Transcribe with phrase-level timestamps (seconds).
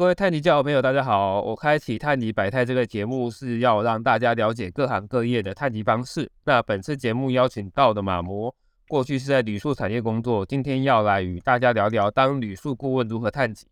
[0.00, 1.42] 各位太极教的朋友，大家好！
[1.42, 6.26] 我开启太极百态这个节目是要让大家了解各行各业的太极方式。
[6.42, 8.54] 那本次节目邀请到的马模，
[8.88, 13.66] 过去是在旅宿产业工作，今天要来与大家聊聊当旅宿顾问如何探极，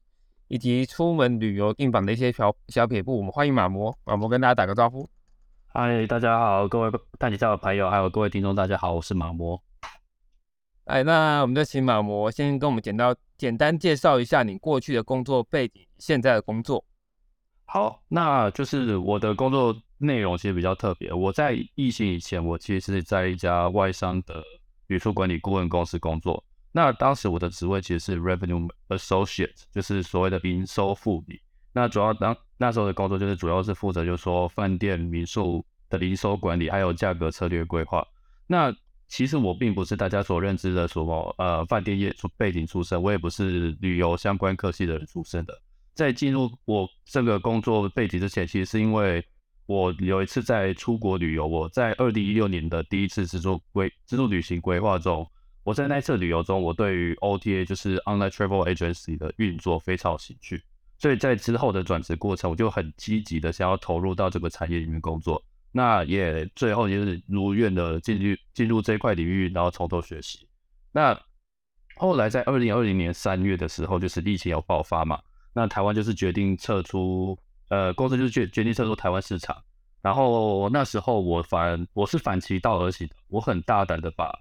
[0.49, 3.17] 以及出门旅游订房的一些小小撇步。
[3.17, 5.09] 我们欢迎马模，马模跟大家打个招呼。
[5.69, 9.59] 嗨，大家好，各位太极教的朋友，还有各位听众，大家好，我是马模。
[10.89, 16.83] 哎，那我们就请马模先跟我们简到简单介绍一下你过去的工作背景，现在的工作。
[17.67, 21.13] 好，那就是我的工作内容其实比较特别。
[21.13, 24.43] 我在疫情以前，我其实是在一家外商的
[24.87, 26.43] 旅宿管理顾问公司工作。
[26.73, 31.39] 那当时我的职位其实是 Revenue Associate，就是所谓的营收副理。
[31.75, 38.03] 那主要当那时候的工作就是主要是负责，就是说饭店民宿的营收管理，还有价格策略规划。
[38.47, 38.75] 那
[39.09, 45.63] 其实我并不是大家所认知的什么呃饭店业出背景出身，我也不是旅游相关科系的人出身的。
[45.95, 49.25] 在进入我这个工作背景之前，其实是因为
[49.67, 55.27] 我有一次在出国旅游，我在二零一六年的第一次自助规自助旅行规划中，
[55.65, 60.63] 我在那次旅游中，我对于 OTA 就是 Online Travel Agency 的运作非常有兴趣，
[60.99, 65.43] 所以在之后的转职过程，我就很积极的想要投入到这个产业里面工作。
[65.71, 70.49] 那也最后就是如愿的进入进入这块领域，然后从头学习。
[70.93, 71.19] 那
[71.97, 75.21] 后来在二零二零年三月的时候，就是疫情有爆发嘛，
[75.53, 77.39] 那台湾就是决定撤出，
[77.69, 79.57] 呃，公司就是决决定撤出台湾市场。
[80.01, 84.33] 然后那时候我反我是反其道而行的，我很大胆的把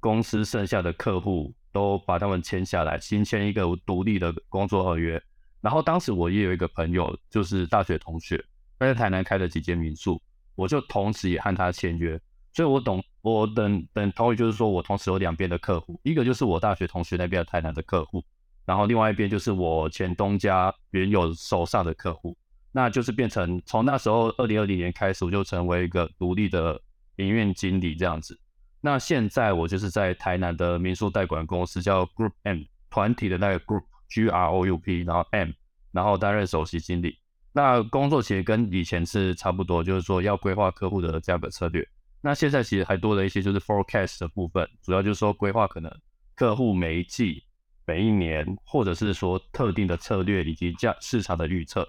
[0.00, 5.22] 公司剩下的客户都把他们签下来，新签一个独立的工作合约。
[5.60, 8.42] 然后当时我也有一个朋友，就是大学同学，
[8.78, 10.20] 他在台南开了几间民宿。
[10.56, 12.20] 我就同时也和他签约，
[12.52, 18.24] 所以我懂我等等同意，就是说我同时有两边的客户，一个就是我大学同学那边的台南的客户，
[18.64, 22.36] 然后另外一边就是我前东家原有手上的客户，
[22.72, 26.80] 那就是变成从那时候二零二零年开始，我就成为一个独立的
[27.16, 28.38] 营运经理这样子。
[28.80, 35.50] 那现在我就是在台南的民宿代管公司叫 Group M 团体的那个 Group G R O U P，然后 M，
[35.92, 37.18] 然后担任首席经理。
[37.56, 41.88] 那工作其实跟以前是差不多，就是说要规划客户的价格策略。
[42.20, 45.90] 那现在其实还多了一些，就是 forecast 的部分，主要就是说规划可能
[46.34, 47.42] 客户每一季、
[47.86, 51.88] 每一年，或者是说特定的策略以及价市场的预测。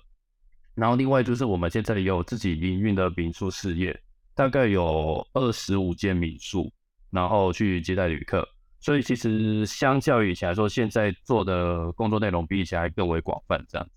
[0.74, 4.02] 然后另外就是我们现在也有自己营运的民宿事业，
[4.34, 6.72] 大概有二十五间民宿，
[7.12, 8.48] 然后去接待旅客。
[8.80, 13.97] 所以其实相较于以前来说，现在做的工作内容比以前还更为广泛，这样子。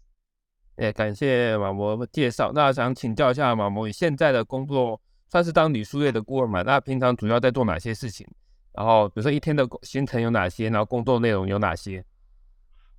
[0.80, 2.50] 也感谢马模介绍。
[2.54, 4.98] 那想请教一下马模，你现在的工作
[5.28, 6.62] 算是当旅宿业的顾问嘛？
[6.62, 8.26] 那平常主要在做哪些事情？
[8.72, 10.70] 然后比如说一天的行程有哪些？
[10.70, 12.02] 然后工作内容有哪些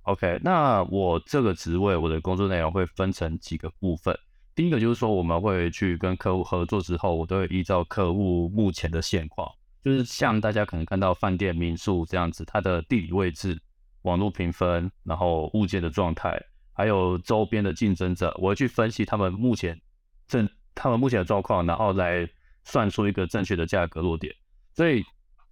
[0.02, 4.16] ？OK，那我这个职位我的工作内容会分成几个部分。
[4.54, 9.50] 第一个就是说，我们会去跟客户合作之后，我都会依照客户目前的现况，
[9.82, 13.60] 就是像大家可能看到饭店、民宿这样子，它的地理位置、
[14.02, 16.40] 网络评分，然后物件的状态。
[16.82, 19.80] 还有周边的竞争者，我会去分析他们目前
[20.26, 22.28] 正他们目前的状况，然后来
[22.64, 24.34] 算出一个正确的价格落点。
[24.74, 25.00] 所以，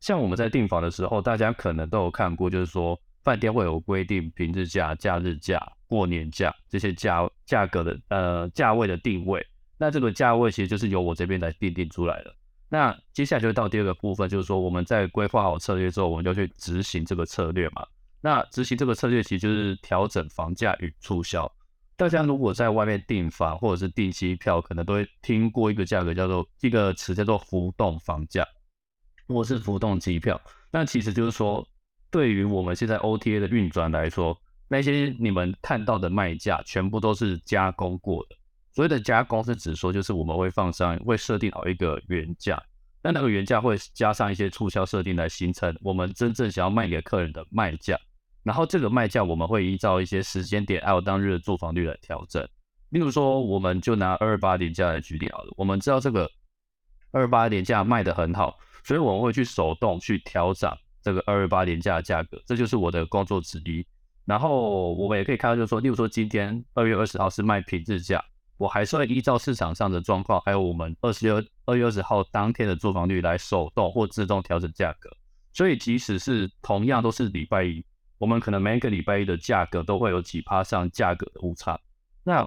[0.00, 9.46] 像我们在订房的时候，大家可能都有看过，就是说饭店会有规定平日价、假日价、过年价这些价价格的呃价位的定位。
[9.78, 12.34] 那这个价位其实就是由我这边来定定出来的。
[12.68, 17.86] 那接下来就到第二个部分，就是说我们在规划好策略之后，我们就去执行这个策略嘛。
[18.20, 21.50] 那执行这个策略其实就是调整房价与促销。
[21.96, 28.46] 大家如果在外面订房或者是订机票，可能都会听过一个价格叫做一个词叫做浮动房价，
[29.28, 30.40] 或是浮动机票。
[30.70, 31.66] 那其实就是说，
[32.10, 34.34] 对于我们现在 OTA 的运转来说，
[34.68, 38.36] 那些你们看到的卖价全部都是加工过的。
[38.72, 42.62] 所谓的加工是指说，就是我们会放上会设定好一个原价。
[43.02, 47.98] 那那个原价会加上一些促销设定来形成我们真正想要卖给客人的卖价。
[48.42, 52.46] 然后这个卖价我们会依照一些时间点还有当日的住房率来调整。
[52.90, 55.54] 例如说，我们就拿二二八年价来举例好了。
[55.56, 56.28] 我们知道这个
[57.12, 60.68] 二二八年价卖的很好，所以我们会去手动去调整
[61.02, 63.86] 这个二二八年价的价格，这就是我的工作之一。
[64.24, 68.24] 然后我们也可以看到，就是说，例如说今天二月二十号是卖平日价，
[68.56, 75.08] 我还是会依照市场上的状况，还有我们二十六二月二十号当天的住房率来手动或自动调整价格。
[75.52, 77.84] 所以即使是同样都是礼拜一。
[78.20, 81.80] 我们可能每个礼拜一的价格都会有几趴上价格的误差。
[82.22, 82.46] 那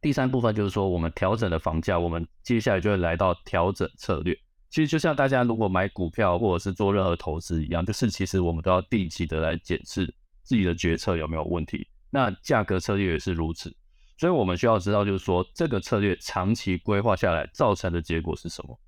[0.00, 4.38] 第三部分就是说，我们调整的房价，我们接下来就会来到调整策略。
[4.70, 10.06] 其实就像大家如果买股票或者是做任何投资一样，就是其实我们都要定期的来检视
[10.44, 11.88] 自己的决策有没有问题。
[12.08, 13.74] 那价格策略也是如此。
[14.16, 18.78] 所以我们需要知道，就是说这个策略长期规划下来造成的结果是什么？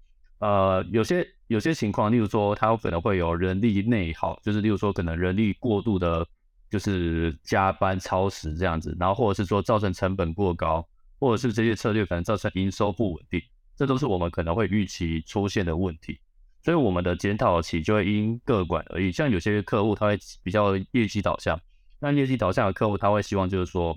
[0.41, 6.27] 呃，有些有些情况，例如说它有可能会有人力内耗，就是例如说可能人力过度的，
[6.69, 10.87] 就是加班超时这样子，然后或者是说造成成本过高，
[11.19, 13.41] 或者是这些策略可能造成营收不稳定，
[13.77, 16.19] 这都是我们可能会预期出现的问题。
[16.63, 21.61] 所以我们的检讨期就会因个管而异，像有些客户他会比较业绩导向，
[21.99, 23.97] 那业绩导向的客户他会希望就是说。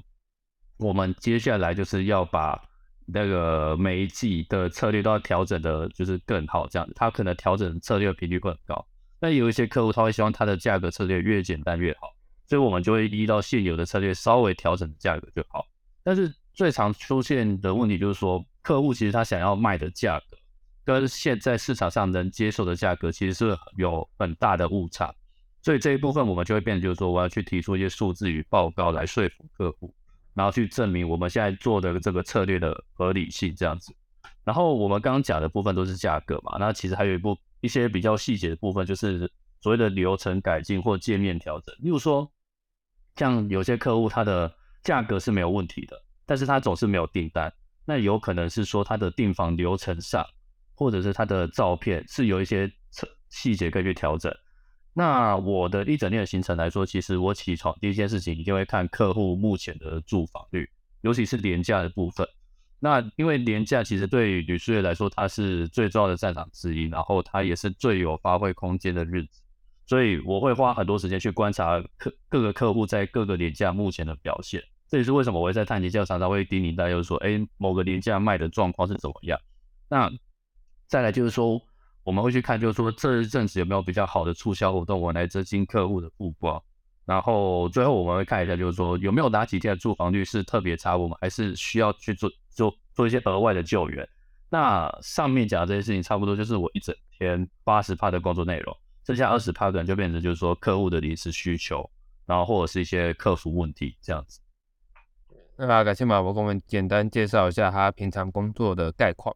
[0.78, 2.60] 我们接下来就是要把
[3.06, 6.94] 那个每一季的策略都要调整的，就是更好这样子。
[6.96, 8.86] 他可能调整策略频率会很高，
[9.20, 12.14] 但有一些客户他会希望他的价格策略越简单越好，
[12.46, 15.66] 所以我们就会依照现有的策略稍微调整价格就好。
[16.04, 20.38] 但是最常出现的问题就是说，客户其实他想要卖的价格
[20.86, 25.14] 跟现在市场上能接受的价格其实是有很大的误差，
[25.62, 29.94] 所以这一部分我们就会变成就是说，我要去提出一些数字与报告来说服客户。
[30.34, 33.94] 然后去证明我们现在做的这个策略的合理性，这样子。
[34.44, 39.32] 然后我们刚刚讲的部分都是价格嘛，那其实还有一部一些比较细节的部分，就是
[39.62, 41.74] 所谓的流程改进或界面调整。
[41.80, 42.30] 例如说，
[43.16, 44.54] 像有些客户他的
[44.84, 47.54] 价格是没有问题的，但是他总是没有订单，
[47.86, 50.26] 那有可能是说他的订房流程上，
[50.76, 52.70] 或者是他的照片是有一些
[53.30, 54.36] 细节可以去调整。
[54.96, 60.70] 那我的一整天的行程来说，其实我起床第一件事情一定会看客户目前的住房率，
[61.02, 62.28] 尤其是廉价的部分。
[62.80, 69.42] 那因为廉价其实对于旅宿业来说，它是最重要的战场之一，然后它也是最有发挥空间的日子，
[69.88, 74.62] 所以我会花很多时间去观察客各个客户在各个廉价目前的表现。
[74.88, 79.40] 这也是为什么我会在探级教常常会叮咛大家说，哎，某个廉价卖的状况是怎么样。
[79.90, 80.12] 那
[80.88, 81.60] 再来就是说。
[82.04, 86.62] 我们会去看，就是说这一阵子有没有比较好的促销活动，我来增进客户的曝光。
[87.06, 94.08] 然后最后我们会看一下，就是说有没有哪几天的住房率是特别差，我们还是需要去做做做一些额外的救援。
[94.50, 101.90] 那上面讲的这些事情，差不多就是我一整天八十趴的工作内容，剩下二十趴可能就变成就是说客户的临时需求，
[102.26, 104.40] 然后或者是一些客服问题这样子。
[105.58, 109.36] 那感谢马博给我们简单介绍一下他平常工作的概况。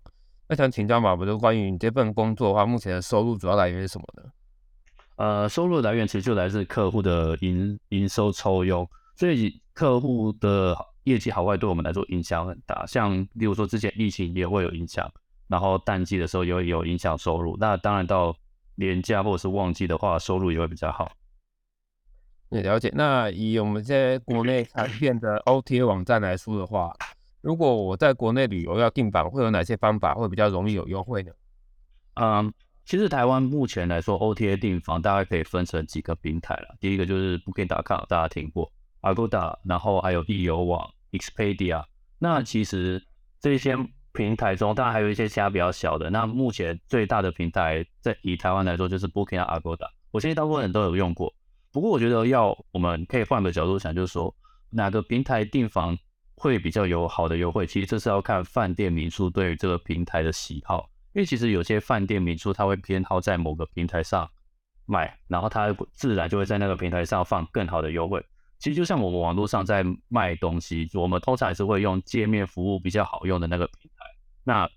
[0.50, 4.32] 那想请教马博，就关于你这份工作的话，目前的收入主要来源是什么呢？
[5.18, 12.86] 呃，收入来源其实就来自客户的营营收抽佣，所以客户的业绩好坏对我们来说影响很大。
[12.86, 15.12] 像例如说之前疫情也会有影响，
[15.48, 17.58] 然后淡季的时候也会有影响收入。
[17.60, 18.34] 那当然到
[18.76, 21.12] 年假或者是旺季的话，收入也会比较好。
[22.52, 22.90] 也了解。
[22.96, 26.94] 那以我们这些国内常见的 OTA 网站来说的话。
[27.48, 31.32] 如果我在国内旅游要订房，会有哪些方法会比较容易有优惠呢？
[32.16, 32.54] 嗯，
[32.84, 36.76] 其实台湾目前来说，OTA 订房大概可以分成几个平台了。
[36.82, 38.70] 第一个就是 Booking.com，大家听过
[39.02, 41.86] ，Agoda，然后还有易游网、Expedia。
[42.20, 43.02] 那其实
[43.40, 43.78] 这些
[44.12, 46.10] 平台中，当然还有一些其他比较小的。
[46.10, 49.88] 那目前最大的平台在以台湾来说，就是 Booking 和 Agoda。
[50.12, 51.34] 我相信大部分人都有用过。
[51.72, 54.36] 不过我觉得要我们可以换个角度想，就是说
[54.70, 55.98] 哪个平台订房。
[56.38, 64.30] 会比较有好的优惠，其实这是要看饭店民宿对于这个平台的喜好，因为其实有些饭店民宿它会偏好在某个平台上
[64.86, 68.24] 卖，然后它自然就会在那个平台上放更好的优惠。
[68.60, 74.06] 其实就像我们网络上在卖东西，我们通常还是会用界面服务比较好用的那个平台。
[74.44, 74.70] 那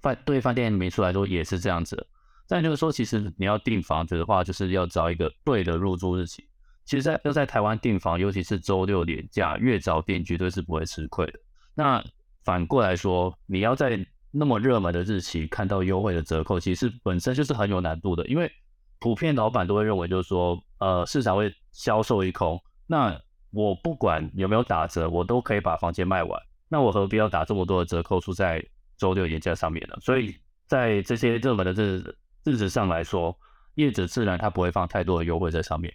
[0.00, 2.08] 饭对饭店民宿来说也是这样子。
[2.46, 6.44] 再就是说，其实你要订房子的话，就是要找一个对的入住日期。
[6.84, 11.38] 其实，在要在台湾订房，尤其是周六年假，越早订绝对是不会吃亏的。
[11.74, 12.02] 那
[12.44, 18.26] 反过来说，你要在那么热门的日期看到优惠的折扣，其实本身就是很有难度的。
[18.26, 18.50] 因为
[18.98, 22.60] 普遍老板都会认为，就是说，呃，市场会销售一空。
[22.86, 23.18] 那
[23.52, 26.40] 我不管有没有打折，我都可以把房间卖完。
[26.68, 28.64] 那我何必要打这么多的折扣出在
[28.96, 29.96] 周六年假上面呢？
[30.00, 30.34] 所以
[30.66, 33.36] 在这些热门的日日子上来说，
[33.74, 35.92] 业者自然他不会放太多的优惠在上面。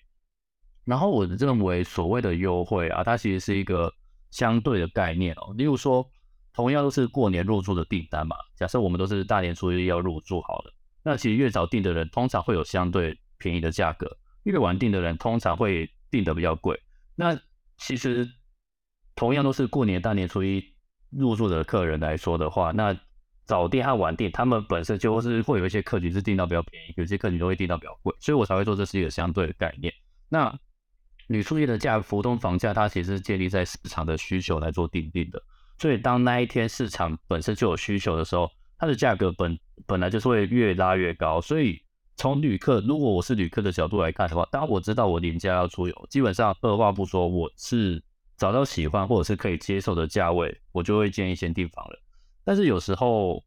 [0.88, 3.94] 然后我认为所谓的优惠啊，它其实是一个
[4.32, 5.53] 相对的概念哦。
[5.58, 6.10] 例如说，
[6.53, 14.10] 同样都是过年入住的订单嘛，假设我们都是大年初一要入住好了，那其实越早订的人通常会有相对便宜的价格，
[14.44, 16.82] 越晚订的人通常会订的比较贵。
[17.15, 17.38] 那
[17.77, 18.25] 其实
[19.13, 20.63] 同样都是过年大年初一
[21.10, 22.98] 入住的客人来说的话，那
[23.46, 29.94] 早订和晚订，他们本身就是会有一些客群是订到比较便宜，有些客群都会订到比较贵，所以我才会说这是一个相对的概念。
[30.29, 30.58] 那
[31.27, 35.41] 铝塑业的价浮动房价，它其实是建立在市场的需求来做定定的。
[35.77, 41.39] 所以当那一天市场本身就有需求的时候，它的价格本本来就是会越拉越高。
[41.39, 41.79] 所以
[42.15, 48.01] 从旅客，如果我是旅客的角度来看的话，当我知道我廉价要出游，基本上二话不说，我是
[48.38, 52.00] 找到喜欢或者是可以接受的价位，我就会建议先订房了。
[52.43, 53.43] 但是有时候，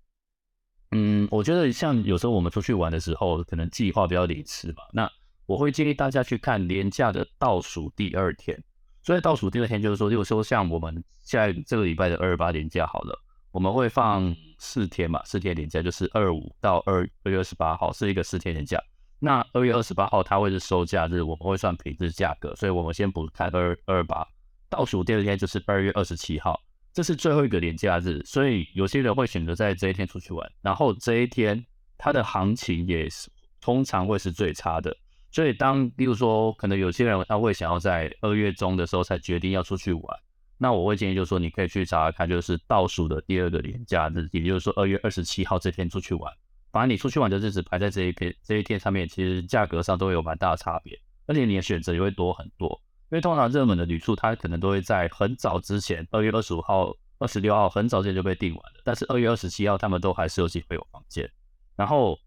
[0.92, 5.10] 嗯，我觉得像有时候我们出去玩的时候，可能计划比较临时嘛，那
[5.50, 8.57] 我会建议大家去看廉价的倒数第二天。
[9.02, 13.19] 所以倒数第二天就是说，如说像我们现在这个礼拜的二八年假好了，
[13.50, 18.80] 我们会放四天嘛，四天年假就是二五到二二月二十八号是一个四天年假。
[19.19, 24.25] 那二月二十八号它会是收假日，我们会算平日价格，所以我们先不看二二八。
[24.69, 26.61] 倒数第二天就是二月二十七号，
[26.92, 31.66] 这是最后一个年假日，所以有些人会选择在这一天出去玩，然后这一天
[31.99, 33.28] 它的行情也是
[33.61, 34.97] 通常会是最差的。
[35.32, 40.18] 所以，当例如说，可能有些人他会想要在二月中的时候才决定要出去玩，
[40.58, 46.32] 那我会建议就是说，你可以去查看，就是倒数的第二个年假日，也就是说二月二十七号这天出去玩，
[46.72, 52.68] 把你出去玩的日子排在这一天这一天上面，其实价格上都会有蛮大的差别，而且你的选择也会多很多。
[53.12, 61.30] 因为通常热门的旅宿，它可能都会在很早之前，二月二十五号、二十六号很早之前就被订完了，但是二月二十七号他们都还是有机会有房间，
[61.76, 62.18] 然后。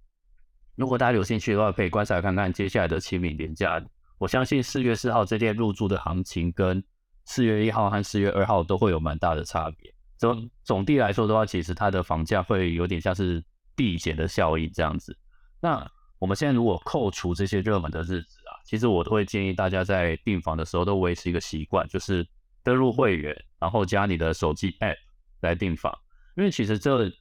[0.75, 3.83] 如果大家有兴趣的话，可以观察看看接下来的清明年假。
[4.17, 6.83] 我相信四月四号这天入住的行情跟
[7.25, 9.93] 四月一号和四月二号都会有蛮大的差别。
[10.17, 13.43] 总总地来说的话，其实它的房价会有点像是
[13.75, 15.15] 递减的效应这样子。
[15.59, 15.85] 那
[16.17, 22.25] 我们现在如果扣除这些热门的日子啊，其实我都会建议大家在订房的时候都维持一个习惯，就是
[22.63, 24.95] 登录会员，然后加你的手机 App
[25.41, 25.95] 来订房，
[26.35, 27.11] 因为其实这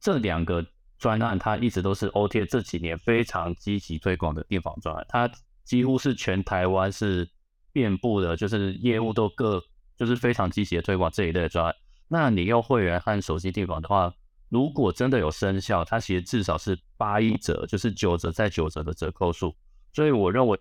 [0.00, 0.64] 这两个。
[1.02, 5.28] 专案它一直都是 OTA 这几年非常积极推广的订房专案，它
[5.64, 7.28] 几乎是全台湾是
[7.72, 9.60] 遍布的，就是业务都各
[9.96, 11.74] 就是非常积极的推广这一类专案。
[12.06, 14.14] 那你用会员和手机订房的话，
[14.48, 19.52] 如果真的有生效，它其实至少是八一折，就是九折再九折的折扣数。
[19.92, 20.56] 所以我认为，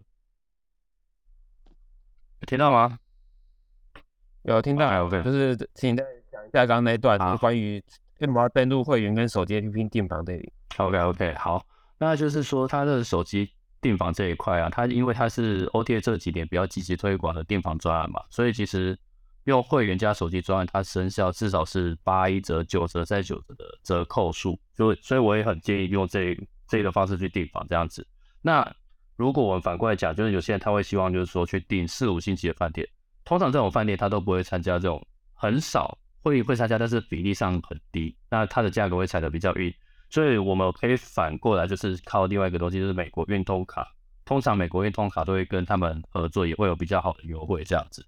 [2.48, 2.98] 听到吗？
[4.41, 7.83] 有听到，就是请再讲一下刚刚那一段关于。
[8.27, 11.65] 为要登录会员跟手机 APP 订房这里？OK OK，好，
[11.97, 13.49] 那就是说它的手机
[13.81, 18.97] 订房这一块啊，它因为它是 OTA 这几年比较积极推广的订房专案嘛，所以其实
[19.45, 26.37] 用会员加手机专案，它生效至少是八一折、九折再九折的折扣数，就所以我也很建议用这
[26.67, 28.05] 这个方式去订房这样子。
[28.41, 28.71] 那
[29.15, 32.87] 如果我们反过来讲，就是有些人他会希望就是说去订四五星级的饭店，
[33.25, 35.97] 通常这种饭店他都不会参加这种很少。
[36.21, 39.73] 会会参加，但是比例上很低，那它的价格会踩得比较硬，
[40.09, 43.87] 所以我们可以反过来，就是靠另外一个东西，就是美国运通卡。
[44.23, 48.05] 通常美国运通卡都会跟他们合作，也会有比较好的优惠这样子。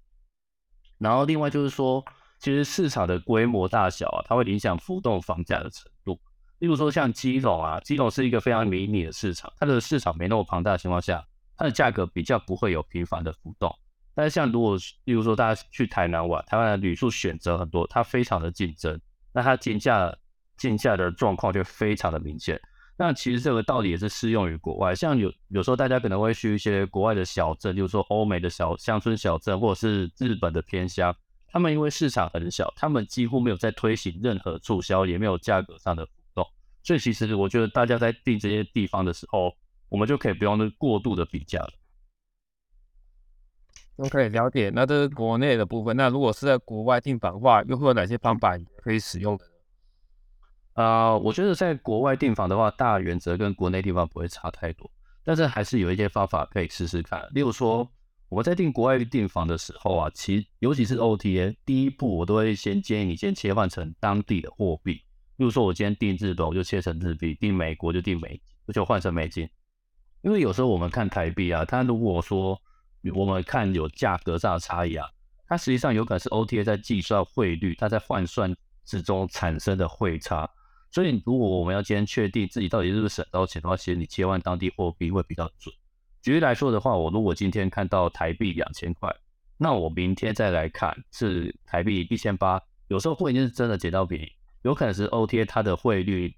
[0.96, 2.02] 然后另外就是说，
[2.38, 6.18] 其实市场的规模大小啊，它会影响浮动房价的程度。
[6.60, 11.22] 例如说像基隆啊，基隆是一个非常迷你的市场，它的市场没那么庞大的情况下，
[11.56, 13.76] 它的价格比较不会有频繁的浮动。
[14.14, 19.00] 但是像如果例如说大家去台南玩，台湾的旅宿选择很多，它非常的竞争，
[19.32, 20.16] 那它竞价
[20.56, 22.60] 竞价的状况就非常的明显。
[22.96, 31.12] 那其实这个道理也是适用于国外，像有有时候大家可能会去一些国外的小镇，就是说欧美的小乡村小镇，或者是日本的偏乡，
[31.48, 36.46] 他们因为市场很小，他们几乎没有在推行任何促销，也没有价格上的浮动，
[36.84, 39.52] 所以其实我觉得大家在订这些地方的时候，
[39.88, 41.70] 我们就可以不用过度的比价了。
[43.96, 44.70] OK，了解。
[44.74, 45.96] 那这是国内的部分。
[45.96, 49.44] 那如果是在国外订房的话，又会有哪些方法可以使用的？
[50.72, 54.90] 啊，我觉得在国外订房的话，大原则跟国内地方不会差太多，
[55.24, 57.24] 但是还是有一些方法可以试试看。
[57.32, 57.88] 例如说，
[58.28, 64.94] 我们在订国外订房的时候啊，其尤其是 OTA，第一步我都会先建议你先切换成当地的货币。
[65.36, 69.48] 例如说，我今天订日本，我就切成日币；订美国就订美，我就换成美金。
[70.22, 72.60] 因为有时候我们看台币啊，它如果说
[73.12, 75.06] 我们看有价格上的差异啊，
[75.46, 80.48] 它实际上有可能是 OTA 在计算汇率，它在换算之中产生的汇差。
[80.90, 85.74] 所以，如果我们要今天确定自己到底是不是省到钱的话，其实你切换当地货币会比较准。
[86.22, 89.14] 举例来说的话，我如果今天看到台币两千块，
[89.58, 94.32] 那我明天再来看是台币一千八，有时候会是真的捡到便宜，
[94.62, 96.34] 有可能是 OTA 它的汇率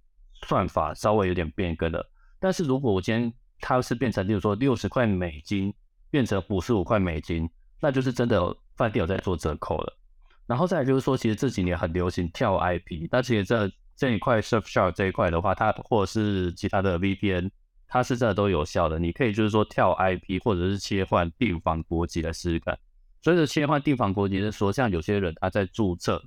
[0.47, 2.11] 算法稍微有点变更了。
[2.41, 5.73] 但是如果我今天它是变成，例如说六十块美金。
[6.17, 7.47] 变成五十五块美金，
[7.79, 9.99] 那就是真的饭店有在做折扣了。
[10.47, 17.51] 然后再来就是说，其实这几年很流行跳 IP，那其实这这一块 Surfshark 这一块的话，它或者是其他的 VPN，
[17.87, 18.99] 它是真的都有效的。
[18.99, 22.79] 你可以就是说跳 IP，或者是切换订房国籍来试试看。
[23.21, 26.25] 所以的切换订房国籍是说，像有些人他在注册，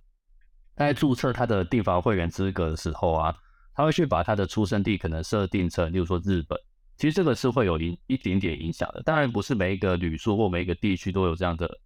[0.75, 3.36] 他在注册他的订房会员资格的时候啊，
[3.74, 6.60] 他会去把他的出生地可能设定成，例如说日本。
[6.99, 11.79] 其实这个是会有影一点点影响的，当然不是每一个旅宿或每一个地区都有这样的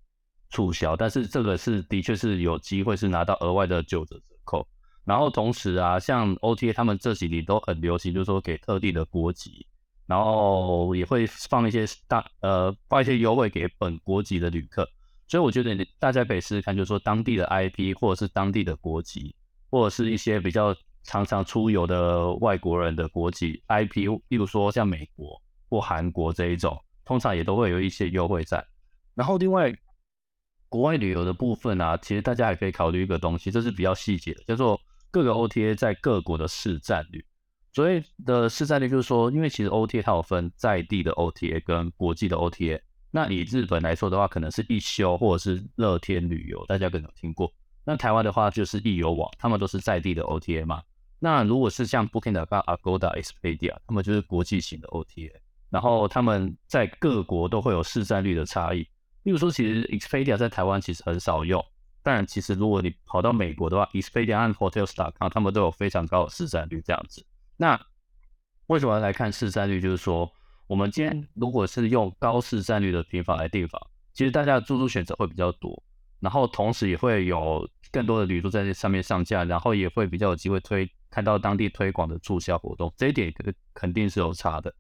[0.50, 4.68] 促销，但是这个是的确是有机会是拿到额外的九折折扣。
[5.06, 9.68] 然后同时啊，像 OTA 他们这几年都很流行，就是说给特定的国籍，
[10.08, 14.90] 然后也会放一些大呃放一些优惠给本国籍的旅客。
[15.28, 19.36] 所以我觉得大家可以试试看，就是说当地的 IP 或者是当地的国籍，
[19.70, 28.66] 或者是一些比较常常出游的外国人的国籍 IP，例如说像美国或韩国这一种，通常也都会有一些优惠在。
[29.14, 29.74] 然后另外。
[30.70, 34.82] 国外旅游的部分啊，其实大家也可以考虑一个东西，这是比较细节的，叫做
[35.12, 37.24] 各个 OTA 在各国的市占率。
[37.72, 42.82] 所谓的市占率就是说，因为其实 OTA 它有分在地的 OTA 跟国际的 OTA。
[43.12, 47.54] 那以日本来说的话，可能是一休或者是乐天旅游，大家可能有听过。
[47.86, 50.82] 那台湾的话就是易游网，他们都是在地的 OTA 嘛。
[51.24, 55.32] 那如果是像 Booking.com、Agoda、Expedia，他们就是国际型的 OTA，
[55.70, 58.80] 然后他们在各国都会有市占率的差异。
[59.24, 61.66] 例如说，其实 Expedia 在台湾其实很少用，
[62.02, 67.26] 但其实如果你跑到美国的话，Expedia 和 Hotels.com 他们都有非常高的市占率这样子。
[67.56, 67.80] 那
[68.68, 69.80] 为什么要来看市占率？
[69.80, 70.30] 就是说，
[70.68, 75.82] 我们今天如果是用高市占率的平房来订房，其实大家的住宿选择会比较多，
[76.20, 84.74] 然后同时也会有更多的旅宿在这上面上架，然后也会比较有机会推看到当地推广的促销活动，这一点肯肯定是有差的。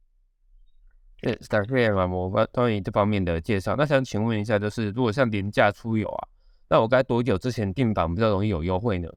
[1.22, 3.76] 对，感谢马模关于这方面的介绍。
[3.76, 6.28] 那想请问一下，就是如果像廉价出游啊，
[6.68, 9.08] 那我该多久之前订房比较容易有优惠呢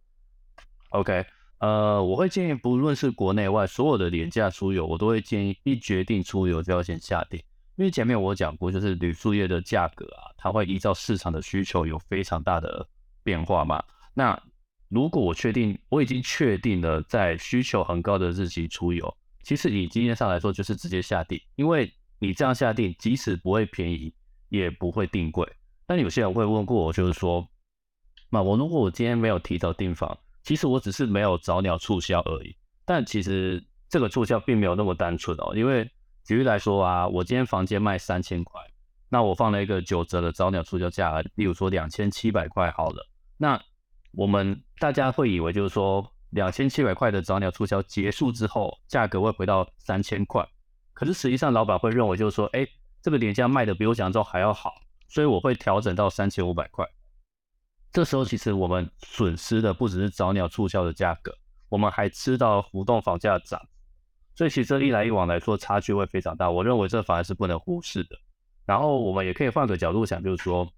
[0.90, 1.24] ？OK，
[1.58, 7.42] 呃，我会建议，不论是国内外所有的廉价出游，我都会建议一决定出游就要先下定，
[7.76, 12.86] 因为前面我讲过，就是旅宿业的价格啊，它会依照市场的需求有非常大的
[13.22, 13.82] 变化嘛。
[14.12, 14.38] 那
[14.88, 19.16] 如果我确定我已经确定了在需求很高的日期出游。
[19.42, 24.12] 其实以经验上来说，就是直接下定，因为你这样下定，即使不会便宜，
[24.48, 25.48] 也不会定贵。
[25.86, 27.48] 但有些人会问过我，就是说，
[28.28, 32.56] 那我如果我今天没有提早订房，其实我只是没有早鸟促销而已。
[32.84, 35.88] 但其实这个促销并没有那么单纯哦，因为
[36.24, 38.60] 举例来说啊，我今天房间卖三千块，
[39.08, 43.62] 那我放了一个九折的早鸟促销价，例如说两千七百块好了，那
[44.16, 46.12] 我们大家会以为就是说。
[46.30, 50.46] 两千七百块的早鸟促销结束之后，价格会回到三千块。
[50.92, 52.66] 可是实际上，老板会认为就是说，哎，
[53.00, 54.74] 这个廉价卖的比我想象中还要好，
[55.08, 56.84] 所以我会调整到三千五百块。
[57.92, 61.32] 这时候其实我们损失的不只是早鸟促销的价格，
[61.68, 63.62] 我们还吃到浮动房价涨。
[64.34, 66.50] 所以其实一来一往来说，差距会非常大。
[66.50, 68.18] 我认为这反而是不能忽视的。
[68.66, 70.68] 然后我们也可以换个角度想，就是说，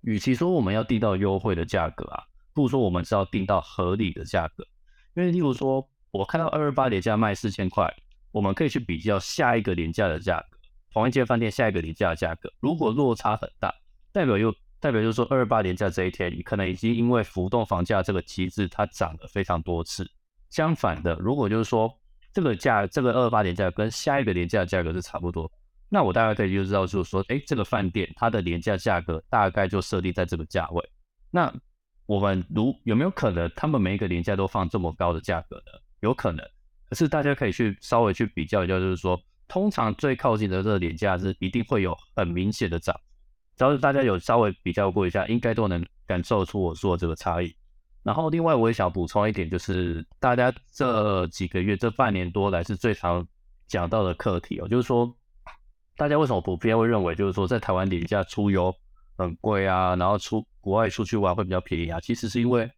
[0.00, 2.24] 与其说我们要订到优惠的价格啊。
[2.54, 4.66] 不如说，我们是要定到合理的价格，
[5.14, 7.90] 因为例如说，我看到二二八廉价卖四千块，
[8.30, 10.58] 我们可以去比较下一个廉价的价格，
[10.92, 13.74] 同一间饭店下一个廉价的价格，如果落差很大，
[14.12, 20.06] 代表又代表就是说，二二八廉价这一天，你可能已经因为浮动房价这个机制，它涨了非常多次。
[20.50, 21.90] 相反的，如果就是说，
[22.34, 25.50] 这个价这个二二八廉价跟下一个廉价的价格是差不多，
[25.88, 30.90] 那我大概可以就知道，就是说，哎，这个饭店它的廉价价格大概就设定在这个价位，
[31.30, 31.50] 那。
[32.12, 35.72] 我们如有没有可能，他们每一个廉价都放这么高的价格呢？
[36.00, 36.46] 有可能，
[36.90, 42.94] 可是大家可以去稍微去比较一下，就是说，通常最靠近的这个廉价是一定会有很明显的涨，
[43.56, 47.56] 只要是大家有稍微比较过一下，应该都能感受出我说的这个差异。
[48.02, 53.26] 然后，另外我也想补充一点，就是大家这几个月、这半年多来是最常
[53.66, 55.10] 讲到的课题哦，就是说，
[55.96, 58.74] 大家为什么普遍会认为，就是说，在台湾廉价出游
[59.22, 62.70] 很贵啊，然后出国外出去玩会比较便宜啊，其实是因为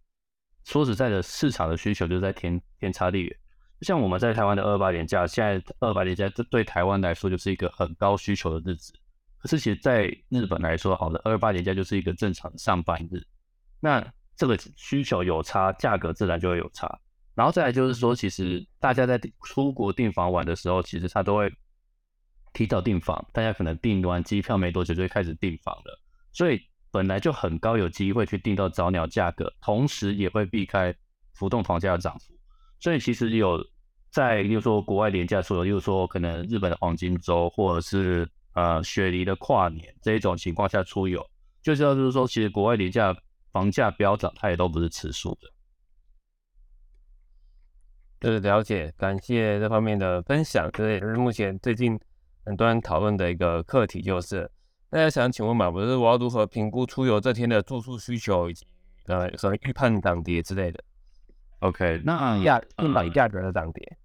[0.65, 3.37] 说实在的，市场的需求就在天天差地远。
[3.81, 8.93] 像我们在台湾的二八年假，现在二八年假这对台湾来说就是一个很高需求的日子。
[9.37, 13.23] 可是其实在日本来说，好的二八年假就是一个正常的上班日。
[13.81, 14.03] 那
[14.37, 16.99] 这个需求有差，价格自然就会有差。
[17.35, 21.53] 然后再来就是说，其实大家在出国订房玩的时候，其实他都会
[22.55, 23.23] 提早订房。
[23.35, 26.01] 大家可能订完机票没多久就会开始订房了，
[26.35, 26.61] 所以。
[26.94, 30.94] 本来就很高，有机会去订到早鸟价格，同时也会避开
[31.33, 32.33] 浮动房价的涨幅。
[32.79, 33.61] 所以其实有
[34.12, 41.20] 在，例如说国外廉价出游，例如说可能日本的黄金周，或者是呃雪梨的跨年这一种情况下出游，
[41.62, 43.12] 就知道就是说，其实国外廉价
[43.51, 45.37] 房价飙涨，它也都不是吃素
[48.20, 48.31] 的。
[48.31, 50.70] 是了解，感谢这方面的分享。
[50.73, 51.99] 这也是目前最近
[52.44, 54.49] 很多人讨论的一个课题，就是。
[54.95, 58.65] 大家想请问嘛，不是我要如何评估出游这天的住宿需求以及
[59.07, 60.79] 呃什么预判涨跌之类的
[61.59, 63.99] ？OK，那价预判价格的涨跌。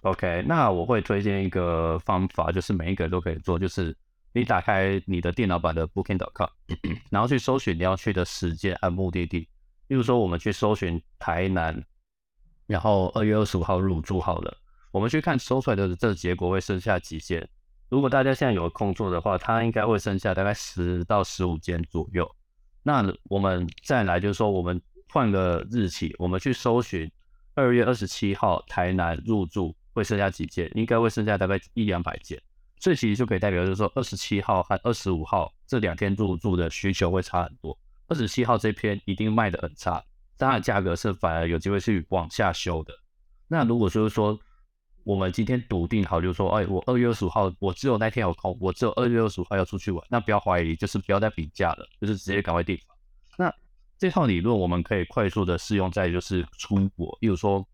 [0.00, 3.94] OK，那我会推荐一个方法，就是每一个人都可以做，就是
[4.32, 6.48] 你打开你的电脑版的 Booking.com，
[7.12, 9.40] 然后去搜寻你要去的时间和目的地。
[9.88, 11.84] 例如说，我们去搜寻台南，
[12.66, 14.56] 然后二月二十五号入住好了，
[14.90, 17.46] 我们去看搜出来的这个结果会剩下几间。
[17.90, 22.28] 如果大家现在有空做的话，它应该会剩下大概十到十五间左右。
[22.82, 27.10] 那我们再来就是说，我们换个日期，我们去搜寻
[27.54, 32.40] 二月二十七号台南入住会剩下几间，应该会剩下大概一两百间。
[32.78, 37.76] 这其实就可以代表，就是说二十七号和二十五号这两天入住的需求会差很多。
[38.06, 40.02] 二十七号这篇一定卖的很差，
[40.38, 42.94] 当然价格是反而有机会去往下修的。
[43.48, 44.38] 那如果说说
[45.04, 52.96] 我们今天笃定好，就是说，哎，我二月二十五号我只有那天有空，我只有二月二十五号要出去玩，那不要怀疑，就是不要再比价了，就是直接赶快订房。
[53.38, 53.54] 那
[53.98, 57.66] 这套理论我们可以快速的适用在就是出国，例如说，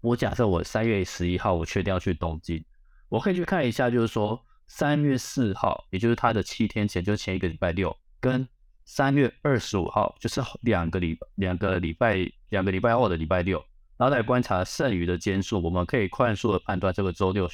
[0.00, 2.64] 我假设我三月十一号我确定要去东京。
[3.08, 8.48] 我可以去看一下，就是说三月四号，也就是它的七天前，就是前一个礼拜六，跟
[8.84, 13.62] 三月二十五号，就是两个礼两个礼拜两个礼拜后的礼拜六，
[14.02, 17.48] 然后再观察剩余的间数，我们可以快速的判断这个周六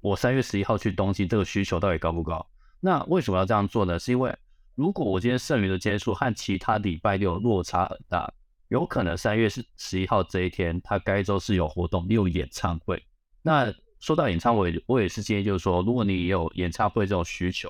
[0.00, 2.46] 我三月十一号去东京这个需求到底高不高？
[2.80, 3.98] 那为什么要这样做呢？
[3.98, 4.34] 是因为
[4.74, 8.32] 如果我今天剩余的间数和其他礼拜六落差很大，
[8.68, 13.04] 有可能三月十十一号这一天，它该周是有活动，有演唱会，
[13.42, 13.70] 那。
[13.98, 17.68] 说到演唱会，我也是建议，就是说，如果你也有演唱会这种需求，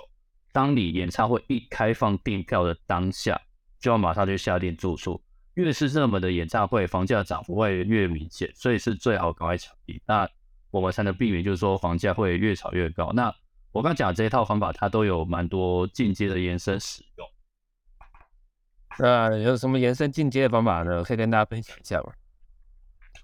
[0.53, 3.41] 当你演唱会一开放订票的当下，
[3.81, 5.21] 就要马上去下定住宿。
[5.61, 10.01] 越是热门的演唱会，房价涨幅会越明显，所以是最好赶快抢订。
[10.07, 10.29] 那
[10.71, 13.13] 我们才能避免，就是说房价会越炒越高。
[13.13, 13.35] 那
[13.73, 17.29] 我刚讲这一套方法，它都有蛮多进阶的延伸使用。
[18.99, 21.03] 那有什么延伸进阶的方法呢？
[21.05, 22.13] 可以跟大家分享一下吗？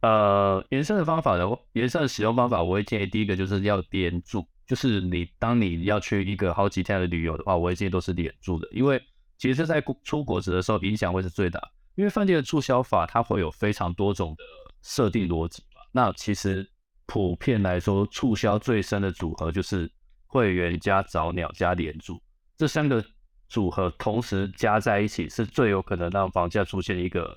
[0.02, 9.02] 呃，延伸的方法的延伸的使用方法，我会建议第一个就是要连住，就是你当你要去一个好几天的旅游的话，我会建议都是连住的，因为
[9.38, 11.60] 其实，在出国时的时候影响会是最大，
[11.96, 14.44] 因为饭店的促销法它会有非常多种的
[14.82, 15.80] 设定逻辑嘛。
[15.90, 16.66] 那其实
[17.06, 19.90] 普遍来说，促销最深的组合就是
[20.26, 22.22] 会员加早鸟加连住
[22.56, 23.04] 这三个
[23.48, 27.36] 组合同时加在一起，是最有可能让房价出现一个。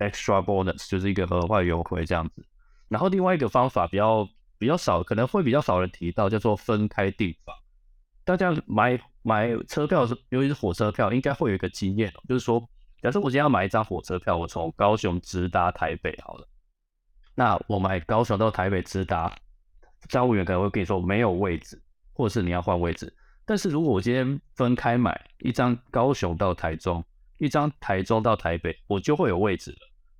[0.00, 2.42] Extra bonus 就是一个额外优惠这样子，
[2.88, 7.54] 然后另外一个方法比较比较少，可能会比较少人提到，叫做分开订房。
[8.24, 12.66] 大家买买车票是，尤其是火车票，应该会有一个经验，就是说，
[13.02, 16.46] 假设我今天要买一张火车票，我从高雄直达台北好了，
[17.34, 19.34] 那我买高雄到台北直达，
[20.08, 21.82] 站务员可能会跟你说没有位置，
[22.12, 23.10] 或者是你要换位置。
[23.46, 27.02] 但是如果我今天分开买一张高雄到台中，
[27.38, 29.78] 一张台中到台北，我就会有位置了。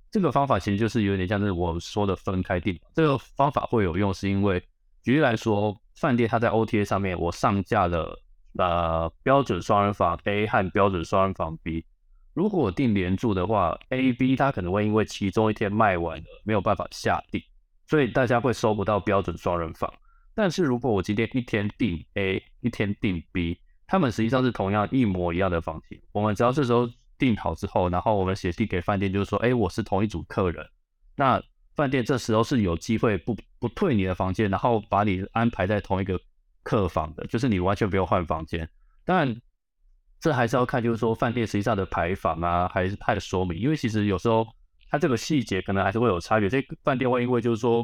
[0.09, 2.77] 这个方法其实就是有点像是我说的分开订。
[2.95, 4.61] 这个方法会有用，是因为
[5.03, 8.19] 举例来说，饭店它在 OTA 上面我上架了
[8.57, 11.85] 呃标准双人房 A 和标准双人房 B。
[12.33, 17.41] 如果我订连住的话，A、B 它可能会因为其中一天卖完了，没有办法下订，
[17.87, 19.93] 所以大家会收不到标准双人房。
[20.33, 26.89] 但是如果我今天一天订 A，一天订 B，他们实际上是同样一模一样的房型，我们只要这时候。
[27.21, 30.67] 订好之后，然后我们写信给饭店，就是说，哎，我是同一组客人，
[31.15, 31.39] 那
[31.75, 36.19] 饭店这时候是有机会不不退你的房间，然后把你安排在同一个
[36.63, 38.67] 客房的，就是你完全不用换房间。
[39.05, 39.39] 当然，
[40.21, 44.47] 这还是要看，就是说饭店实际上的排房啊，还是它的说明，因为其实有时候
[44.87, 46.47] 它这个细节可能还是会有差别。
[46.47, 47.81] 这饭店会因为就是说，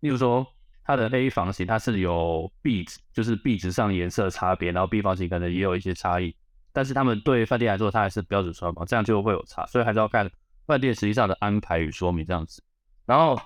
[0.00, 0.46] 例如说
[0.84, 6.36] 它的 A 房型它是有壁纸，就是壁纸上颜色差别，然后 B 房型可能也有一些差异。
[6.70, 10.30] 但是他们对饭店来说，它还是标准双房，这样就会有差，所以还是要看
[10.66, 12.62] 饭店实际上的安排与说明这样子。
[13.06, 13.40] 然后，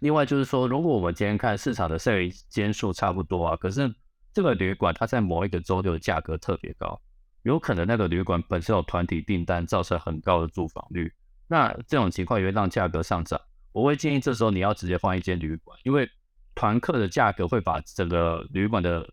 [0.00, 3.92] 另外就是说，如果我们今天看市场的剩余间数差不多啊，可是
[4.34, 7.00] 这个旅馆它在某一个周六的价格特别高，
[7.46, 11.12] 有可能那个旅馆本身有团体订单，造成很高的住房率，
[11.48, 13.40] 那这种情况也会让价格上涨。
[13.72, 16.08] 我会建议这时候你要直接换一间旅馆，因为
[16.54, 19.08] 团客的价格会把整个旅馆的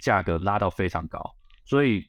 [0.00, 1.20] 价格拉到非常高，
[1.64, 2.08] 所以。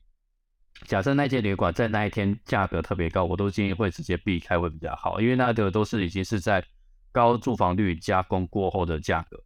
[0.87, 6.65] 假设那间旅馆在那一天价格特别高，我都建议会直接避开会比较好，因为那个都是已经是在
[7.11, 9.39] 高住房率加工过后的价格。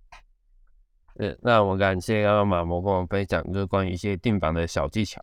[1.17, 5.21] 呃，那我感谢刚刚马模跟我们分享，就是关于一些订房的小技巧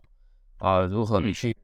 [0.65, 1.55] 啊，如何去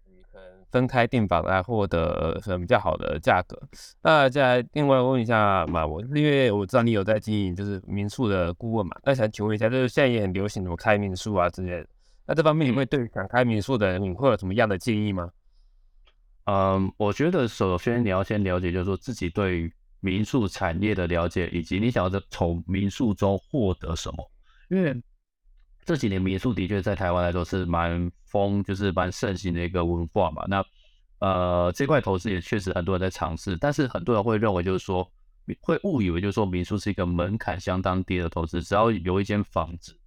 [0.69, 3.59] 分开订房来获得比较好的价格。
[4.03, 11.87] 那再另外问一下马文，因为我知道你有在经营就是民宿的顾问嘛，那想请问一下，就是现在也很流行什么开民宿啊之类的。
[12.27, 15.31] 那这方面你会对想开民宿的人，你会有什么样的建议吗？
[16.45, 24.31] 嗯，我觉得首先你要先了解，就是说自己对民宿产业的了解，以及你想要从民宿中获得什么。
[24.69, 24.95] 因为
[25.83, 30.45] 这几年民宿的确在台湾来说是蛮风，就是蛮盛行的一个文化嘛。
[30.47, 30.63] 那
[31.19, 35.11] 呃这块投资也确实很多人在尝试，但是很多人会认为就是说
[35.59, 39.97] 会误以为就是说民宿是一个门槛相当低的投资，只要有一间房子，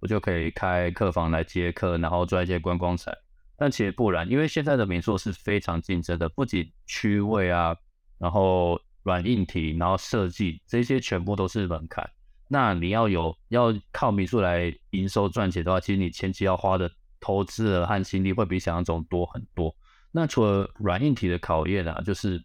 [0.00, 3.12] 我就可以开客房来接客，然后赚一些观光财。
[3.56, 7.76] 但其实不然，因为现在的民宿是非常竞争的，不仅区位啊，
[8.18, 12.08] 然后软硬体，然后设计这些全部都是门槛。
[12.48, 19.74] 那你要有要靠民宿来营收赚钱的话，其实你前期要花的投资和心力会比想象中多很多。
[20.12, 22.42] 那除了软硬体的考验啊，就是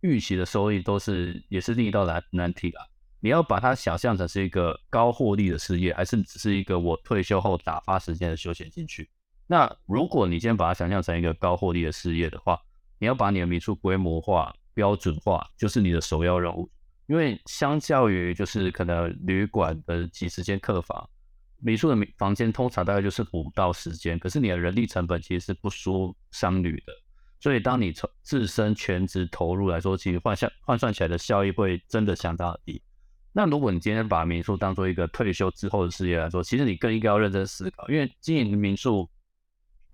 [0.00, 2.84] 预期的收益都是也是另一道难难题啊。
[3.20, 9.08] 你要把它想象成是一个高获利的事业，还是只是一个我退休后打发时间的休闲兴趣？
[9.46, 12.58] 那如果你今天把它想象成一个高获利的事业的话，
[12.98, 16.68] 你要把你的民宿规模化、标准化，就是你的首要任务。
[17.12, 21.06] 因为相较于就是可能旅馆的几十间客房，
[21.58, 26.92] 民宿的房间通常大概就是五到十间，可是你的人力成本其实是不输商旅的。
[27.38, 32.82] 所以当你从自身全职投入来说，其实换算换算起来的效益会真的相当低。
[33.30, 39.06] 那如果你今天把民宿当做一个退休之后的事业来说，其实你更应该要认真思考，因为经营民宿。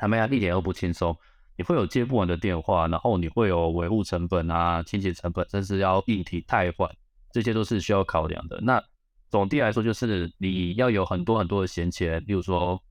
[0.01, 1.19] 他们讲一点都不轻松，
[1.57, 6.89] 你会有接不完的电话，然后你会有维护成本啊、清洁成本，甚至要硬体汰换，
[7.33, 8.61] 这些都是需要考量的。
[8.61, 8.83] 那
[9.31, 12.83] 总的来说，就是你要有很多很多的闲钱，例如说，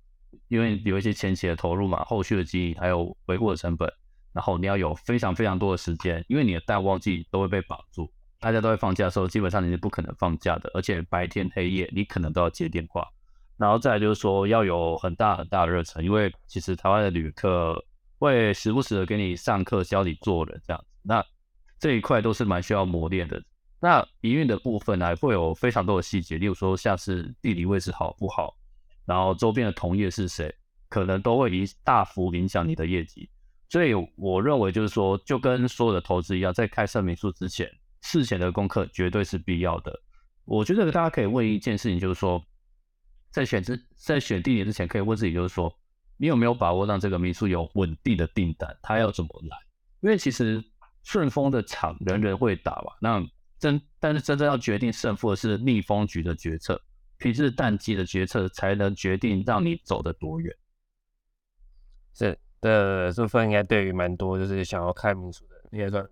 [0.49, 3.91] 因为有一些前期的投入嘛，后续的经营还有维护的成本，
[4.33, 13.07] 然后你要有非常非常多的时间，因为你的淡旺季都会被绑住，大家都会放假的时候，基本上你是不可能放假的，而且白天黑夜你可能都要接电话。
[13.57, 17.83] 然后再就是说要有很大很大的热忱，因为其实台湾的旅客
[18.19, 21.25] 会时不时的给你上课教你做人这样子，那
[21.79, 23.41] 这一块都是蛮需要磨练的。
[23.79, 28.55] 那营运的部分呢，会有非常多的细节，例如说像是地理位置好不好，
[29.05, 30.53] 然后周边的同业是谁，
[30.89, 33.29] 可能都会影大幅影响你的业绩。
[33.69, 37.69] 所以我认为就是说，就跟所有的投资一样，在开设民宿之前，
[38.01, 39.99] 事前的功课绝对是必要的。
[40.45, 42.43] 我觉得大家可以问一件事情，就是说。
[43.29, 45.71] 在选之在选地点之前，可以问自己，就是说，
[46.15, 48.75] 你有没有把握让这个民宿有稳定的订单？
[48.81, 49.57] 它要怎么来？
[49.99, 50.63] 因为其实
[51.03, 53.21] 顺丰的场人人会打吧，那
[53.59, 56.81] 真但是真正要决定胜负的是逆风局的决策，
[57.17, 60.55] 平日淡季的决策才能决定让你走得多远。
[62.13, 66.07] 是的，这份应该对于蛮多就是想要开民宿的应该算。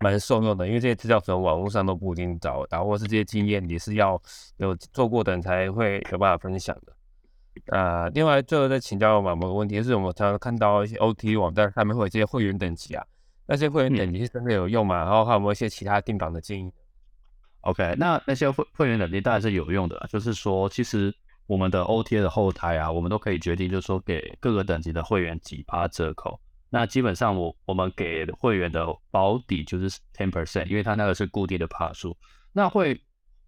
[0.00, 4.22] 蛮受用的，因为这些资料可能网络上都不一定找到，或是这些经验你是要
[4.58, 7.76] 有做过的人才会有办法分享的。
[7.76, 13.04] 啊，另外最后再请教马某个问题，就是我们常常看到一些 OT 网站上面会有这些会员等级啊，
[13.44, 14.98] 那些会员等级是真的有用吗？
[14.98, 16.72] 然后还有没有一些其他订房的建议
[17.68, 21.14] ？OK，那那些会会员等级当然是有用的，就是说其实
[21.46, 26.40] 我们的 OTA 的后台啊，我们都可以决定，就是说给各个等级的会员几八折扣。
[26.70, 32.16] 那基本上我我们给会员的保底就是 ten percent，因为它那个是固定的帕数。
[32.52, 32.98] 那会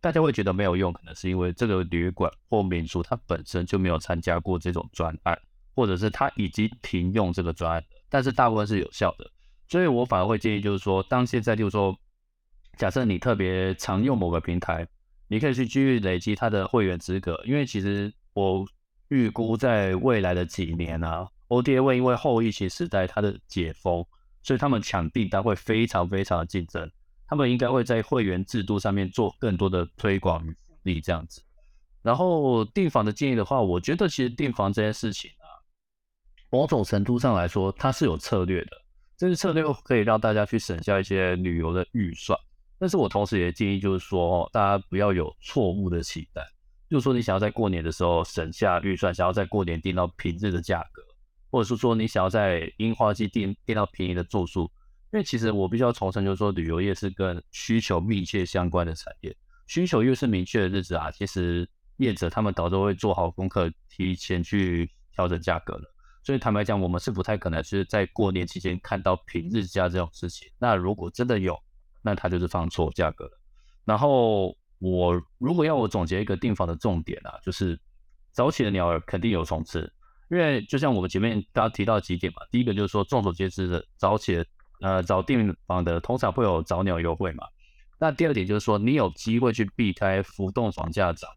[0.02, 5.38] 大家会觉得没有用，可能是因为这个旅馆或民宿它本身就没有参加过这种专案，
[5.74, 9.30] 或者是它已经停用这个专案但是大部分是有效的，
[9.66, 11.96] 所以我反而会建议就是说，当现在就是说，
[12.80, 14.88] 假设你特别常用某个平台，
[15.28, 18.64] 你可以去继续累积它的会员资格，因为其实我
[19.08, 21.28] 预估在未来的几年啊。
[21.48, 24.02] OTA 会因为后疫情时代它的解封，
[24.42, 26.90] 所以他们抢订单会非常非常的竞争。
[27.26, 31.42] 他们应该会在会员制度上面做更多的推广与福利这样子。
[32.00, 35.44] 然后订房的建议的话，我觉得其实订房这件事情啊，
[36.50, 38.70] 某种程度上来说它是有策略的，
[39.18, 42.38] 这个策略可以让大家去省下一些旅游的预算。
[42.80, 46.42] 但是我同时也建议就是说，大家不要有错误的期待，
[46.88, 51.02] 就是说你想要在过年的时候省下预算，想要在过年订到平日的价格。
[51.52, 54.62] 或者是说你想要在樱花季订订到便宜的住宿，
[55.12, 65.82] 因为其实我必须要重申，就是说旅游业是跟需求密切相关的产业，需求越是明确的日子啊，其实业者他们早都会做好功课，提前去调整价格了。
[66.22, 70.48] 所以坦白讲，我们是不太可能是在过年期间看到平日价这种事情。
[70.56, 71.60] 那如果真的有，
[72.02, 73.40] 那他就是放错价格了。
[73.84, 77.78] 然后我如果要我总结一个订房的重点啊，就是
[78.32, 79.92] 早起的鸟儿肯定有虫吃。
[80.30, 84.44] 因为就像我们前面刚刚提到几点嘛，第一个就是说众所皆知的早起
[84.80, 87.44] 呃早订房的通常会有早鸟优惠嘛。
[87.98, 91.28] 那第二点就是说你有机会去避开浮动房价涨，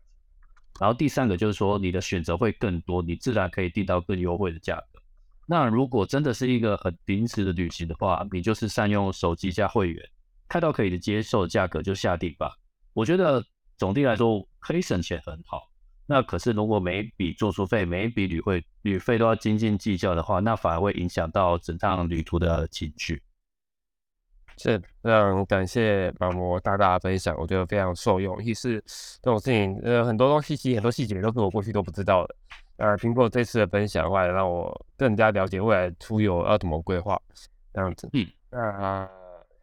[0.80, 5.02] 然后第三个就是说你的选择会更多，你自然可以订到更优惠的价格。
[5.48, 10.10] 那如果真的是一个很临时的旅行的话，你就是善用手机加会员，
[10.54, 12.56] 看到可以的接受的价格就下定吧。
[12.94, 13.44] 我觉得
[13.76, 15.64] 总的来说可以省钱很好。
[16.06, 23.20] 那可是如果每一笔住宿费、每一笔旅费、旅费都要斤斤计较的话，那反而会影响到整趟旅途的情绪。
[24.60, 28.40] 是非常感谢马模大大的分享，我觉得非常受用。
[28.44, 28.80] 其实
[29.24, 32.36] 这种事情，呃，很多东西其实很多细节都是我过去都不知道的。
[32.78, 37.20] 呃，苹果这次的分享的话，让我更加了解未来出游要怎么规划，
[37.74, 38.08] 这样子。
[38.14, 39.10] 嗯，那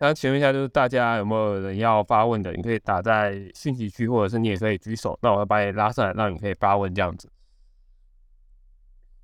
[0.03, 2.51] 那请问一下，就是大家有没有人要发问的？
[2.53, 7.31] 你可以打在信息区，或者是你也可以举手，那我会把你拉上来，让你可以发问这样子。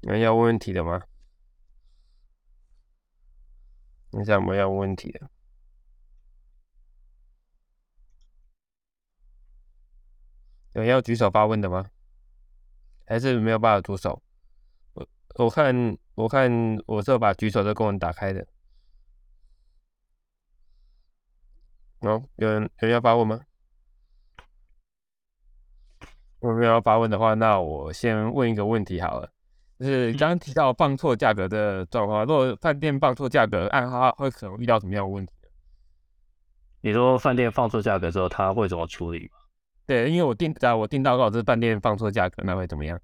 [0.03, 1.03] 有人要问问题的吗？
[4.11, 5.31] 你想有没有要问问题的？
[10.75, 11.87] 有要举手发问的吗？
[13.07, 14.23] 还是没有办法举手？
[14.93, 16.51] 我我看我看
[16.85, 18.47] 我是把举手的功能打开的。
[22.01, 23.41] 哦，有人有人要发问吗？
[26.41, 29.29] 有没有要发问的话，那我先问一个问题好了，
[29.81, 35.33] 就是刚刚提到放错价格的状况，如果饭店放错价格，按他会可能遇到什么样的问题？
[36.83, 39.29] 你说饭店放错价格之后，他会怎么处理？
[39.87, 43.01] 对，因为我订在我订到告知饭店放错价格，那会怎么样？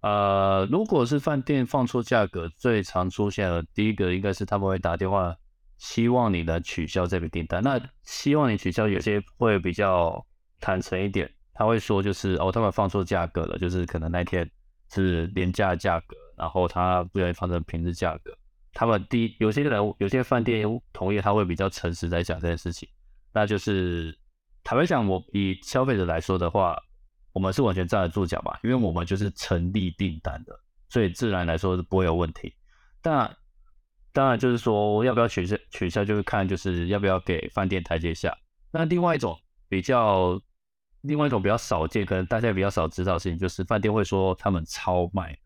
[0.00, 5.34] 呃，如果是饭店放错价格，最常出现的第一个应该是他们会打电话，
[5.78, 7.62] 希望你能取消这笔订单。
[7.62, 10.24] 那希望你取消，有些会比较
[10.60, 14.50] 坦诚一点，他会说就是哦，他们放错价格了，就是可能那天
[14.90, 18.36] 是廉价价格，然后他不愿意放成平日价格。
[18.72, 22.88] 他们第有些人有些饭店同业，他会比较诚实在讲这件事情，
[23.32, 24.18] 那就是。
[24.68, 26.76] 坦白讲，我以消费者来说的话，
[27.32, 30.58] 我们是完全站得住脚吧，因为我们就是成立订单的，
[30.88, 32.52] 所以自然来说是不会有问题。
[33.00, 33.32] 但
[34.16, 38.34] 当然就是说要不要取消，取消就是看就是要不要给饭店台阶下。
[38.70, 40.40] 那另外一种比较，
[41.02, 45.38] 另外一种比较少见，可能大家比较少知道的事情，就是饭店会说他们超卖。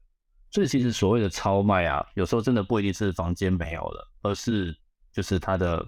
[0.53, 4.73] 所以其实所谓的超卖啊，有时候真的不一定是房间没有了，而是
[5.13, 5.85] 就是它的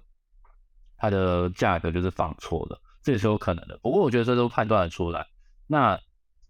[0.97, 2.81] 它的价格就是放错了。
[3.01, 5.25] 这也是有可能的，不过我觉得这都判断得出来。
[5.69, 5.97] 那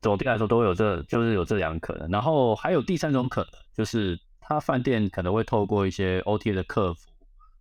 [0.00, 2.10] 总体来说都有这，就是有这两个可能。
[2.10, 4.18] 然后还有第三种可能，就是
[4.52, 7.08] 他饭店可能会透过一些 OTA 的客服，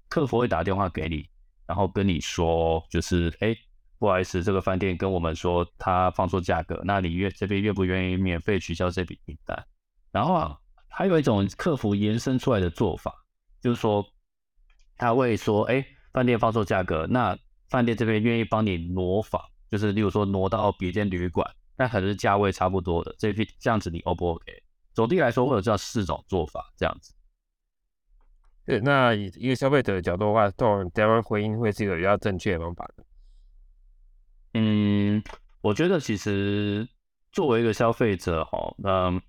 [0.10, 1.26] 客服会打电话给你，
[1.66, 3.56] 然后跟你说，就是哎，
[3.98, 9.66] 不好意思，这个饭店跟我们说他放错价格，那你愿这边愿不愿意免费取消这笔订单？
[10.12, 10.58] 然后啊，
[10.90, 13.14] 还有一种客服延伸出来的做法，
[13.62, 14.06] 就是说
[14.98, 17.38] 他会说，哎，饭店放错价格，那
[17.70, 24.44] 饭店这边愿意帮你挪房，就是例如说挪到别间旅馆，那可是价位差不多的，这批这样子你 O 不 OK？
[24.94, 27.14] 总体来说会有这样四种做法，这样子。
[28.66, 33.04] 对，那以一个消费者的角度的话，这种这样回应会是一个比较正确的方法的。
[34.54, 35.24] 嗯，
[35.62, 36.88] 我觉得其实
[37.32, 39.22] 作为一个消费者哈，嗯，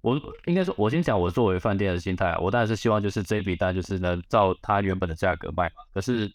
[0.00, 6.30] 我应该说，我先讲我作为饭店的心态，我当然是希望就是这笔单就是能照它原本的价格卖嘛，可是。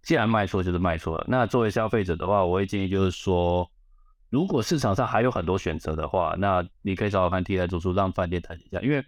[0.00, 3.68] 既然卖错就是卖错了，那作为消费者的话，我会建议就是说，
[4.30, 8.80] 如果市场上还有很多选择的话，那你可以找找看替代住宿，让饭店谈一下。
[8.80, 9.04] 因为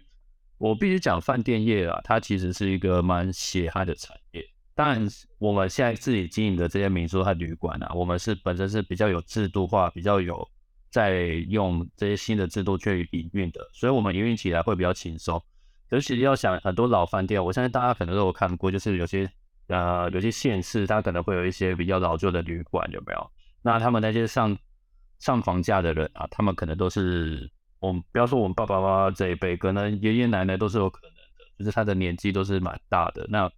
[0.57, 4.43] 我必须讲，饭店业啊，它其实是一个蛮血汗的产业。
[4.73, 5.07] 当然，
[5.37, 10.47] 我们现在自己经营的这些民宿和旅馆啊，我们是本身是比较有制度化，比较有
[10.89, 15.41] 在用这些新的制度去营运的，所以我们营运起来会比较轻松。
[15.89, 19.29] 尤其要想很多老饭店，我相信大家可能都有看过，就是有些。
[19.67, 23.31] 呃，有些县市它可能会有一些比较老旧的旅馆，有没有？
[23.61, 24.57] 那他们那些上
[25.21, 31.19] 上房价的人啊，他们可能都是我们不要说我们爸爸妈妈这一辈，可能爷爷奶奶都是有可能的，
[31.59, 33.25] 就是他的年纪都是蛮大的。
[33.29, 33.49] 那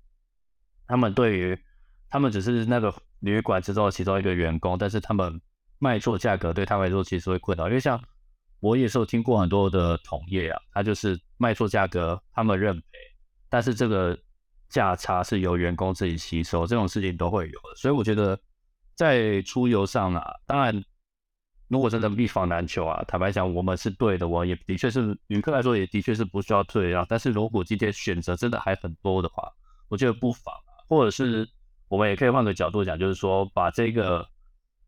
[0.87, 1.57] 他们对于
[2.07, 5.41] 他们只是那个旅馆之中的其中一个员工，但是他们
[5.79, 7.99] 卖错价格对他们来说其实会困扰，因为像
[8.59, 12.85] 我也是有听过很多的同业啊，他就是卖错价格，他们认赔，
[13.49, 14.15] 但是这个。
[14.69, 18.35] 价差是由员工自己吸收，这种事情都会有的，所以我觉得
[18.95, 20.83] 在出游上啊，当然
[21.73, 27.05] 如果真的一房难求啊，坦白讲，我们是对的，我也的确是旅客来说也的确是不需要退让。
[27.09, 29.51] 但是如果今天选择真的还很多的话，
[29.89, 30.53] 我觉得不妨，
[30.87, 31.45] 或者是
[31.89, 34.25] 我们也可以换个角度讲，就是说把这个，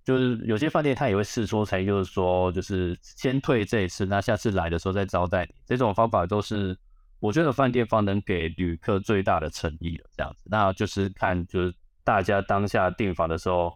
[0.04, 6.78] 就是有些饭店他也会试说成就是说就是先退这一次，那下次来的时候再招待你，这种方法都是。
[7.22, 11.74] 我觉得饭店方能给旅客最大的诚意了，这样子，那就是看就是
[12.04, 13.74] 大家当下订房的时候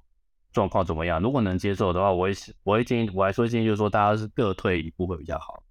[0.51, 1.21] 状况怎么样。
[1.21, 2.31] 如果能接受的话，我会
[2.63, 5.63] 我会建议，我还说建议就是说大家是各退一步会比较好。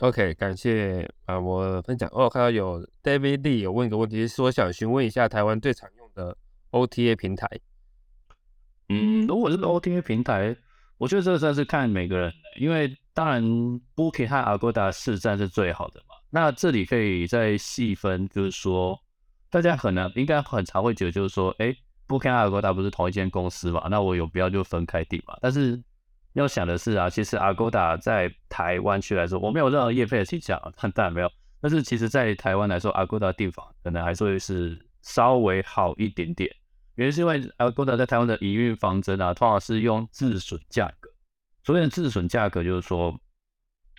[0.00, 2.06] OK，感谢啊，我分享。
[2.12, 6.36] 哦，看到有 David Lee 有问一个问题，是说想询问一下台湾最常用的
[6.70, 7.48] OTA 平台。
[8.90, 10.54] 嗯，如果是 OTA 平台，
[10.98, 13.42] 我觉得这个真的是看每个人的，因为当然
[13.94, 16.14] Booking 和 Agoda 市占是最好的嘛。
[16.28, 19.00] 那这里可以再细分，就是说
[19.48, 21.74] 大家可能应该很常会觉得，就是说，哎
[22.08, 23.86] ，Booking Agoda 不是同一间公司嘛？
[23.90, 25.36] 那我有必要就分开订嘛？
[25.40, 25.82] 但是
[26.32, 30.60] 要想的是啊，其实 Agoda 在台湾区来说，我没有任何业费的倾向，
[30.94, 31.30] 当然没有。
[31.60, 36.54] 但是其实，在台湾来说，Agoda 订房可能还是会是稍微好一点点。
[36.96, 41.10] 原因是因为 Agoda 在台湾的营运方针啊，通常是用自损价格。
[41.64, 43.18] 所谓的自损价格，就是说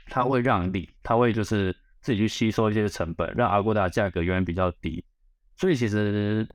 [0.05, 5.03] 它会让利，它会就是自己去吸收一些成本，让 Agoda 价格永远比较低。
[5.57, 6.47] 所以其实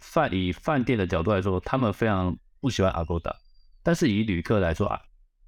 [0.00, 3.34] 饭以饭店的角度来说，他们非常不喜欢 Agoda。
[3.82, 5.00] 但是以旅客来说啊，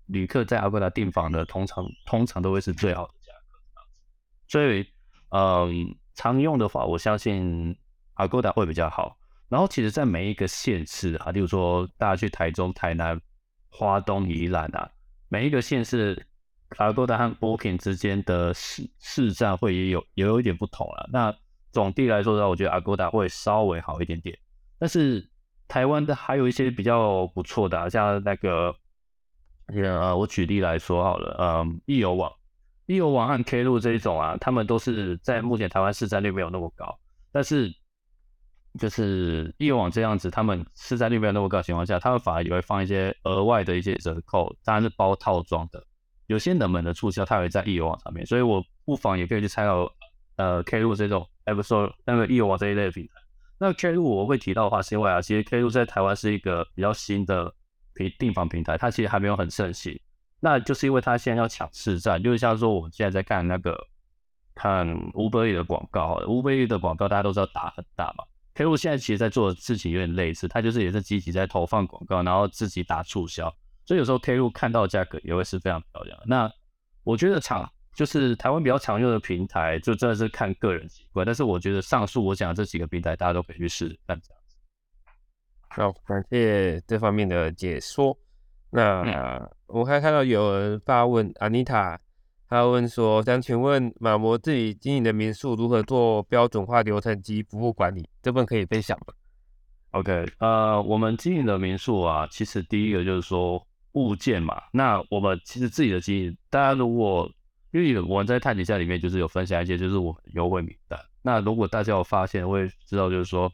[0.06, 3.82] 旅客在 Agoda 订房的通常通常都会是最好的价格。
[4.48, 4.86] 所以，
[5.30, 7.76] 嗯，常用的话，我相信
[8.16, 9.16] Agoda 会比较好。
[9.48, 13.20] 然后其实，在每一个县市啊，例如说大家去台中、台南、
[13.70, 14.90] 花东、宜兰啊，
[15.28, 16.26] 每一个县市
[16.70, 21.08] ，Agoda 和 Booking 之间的市市占会也有也有一点不同了。
[21.12, 21.34] 那
[21.70, 24.38] 总体来说的话，我觉得 Agoda 会稍微好一点点。
[24.82, 25.24] 但是
[25.68, 28.74] 台湾的还有一些比较不错的，像那个，
[29.68, 32.32] 呃，我举例来说好了，嗯，易游网、
[32.86, 36.98] 易游网和 K 路这一种啊，他们都是在目前台湾市占率没有那么高，
[37.30, 37.72] 但是。
[38.80, 45.84] 就是易游网这样子，他们市占率没有那么高的情况下，他们反而也会放一些额外的一些折扣，当然是包套装的。
[46.26, 49.86] 有些冷门的促销，它会在易游网上面，所以我不妨也可以去参考
[50.36, 53.12] 呃 K 路这种 Episode 那个易游网这一类的平台。
[53.62, 57.54] 那 K 路我会提到的话，是因为啊，其实 K 路在台湾是一个比较新的
[57.94, 59.96] 平订房平台，它其实还没有很盛行。
[60.40, 63.78] 那就是因为它现在要抢市占，就是像说我们现在在看那个
[64.52, 68.24] 看 Uber 的广告，Uber 的广告大家都知道打很大嘛。
[68.54, 73.48] K 路现在其实在做的事情有点类似，它就是也是积极在投放广告，然后自己打促销，
[73.86, 76.18] 所以有时候 K 路看到价格也会是非常漂亮。
[76.26, 76.52] 那
[77.04, 81.24] 我觉得常就是台湾比较常用的平台，就真的是看个人习惯。
[81.24, 84.56] 但是我觉得上述我讲的这几个平台，大家都可以去试看这样子。
[85.68, 88.16] 好，感谢这方面的解说。
[88.70, 91.98] 那我还看到有人发问，Anita。
[92.48, 98.06] 他问说：“想请问马摩自己经营的民宿如何做标准化流程及服务管理？
[98.20, 99.14] 这份可以分享吗
[99.92, 104.62] ？”OK，呃，我们经营的民宿啊，其实第一个就是说物件嘛。
[104.70, 107.26] 那我们其实自己的经营，大家如果
[107.72, 111.00] 因为我们在探底下里面就是有分享一些，就是我们优惠名单。
[111.22, 113.50] 那如果大家有发现，会知道就是说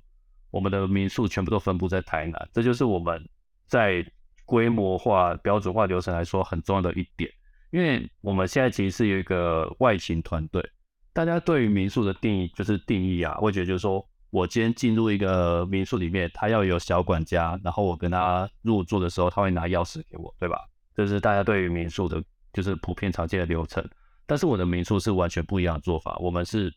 [0.51, 3.27] 我们的民宿全部都分布在台南，这就是我们
[3.67, 4.05] 在
[4.45, 7.31] 规模化、标准化流程来说很重要的一点。
[7.71, 10.67] 因为我们现在其实是有一个外勤团队，
[11.13, 20.59] 大家对于民宿的定义就是定义啊，我觉得就是说我今天进入一个民宿里面，他要有小管家，然后我跟他入住的时候，他会拿钥匙给我，对吧？
[20.97, 22.21] 这是大家对于民宿的，
[22.53, 23.87] 就是普遍常见的流程。
[24.29, 26.71] 但是我的民宿是完全不一样的做法，我们是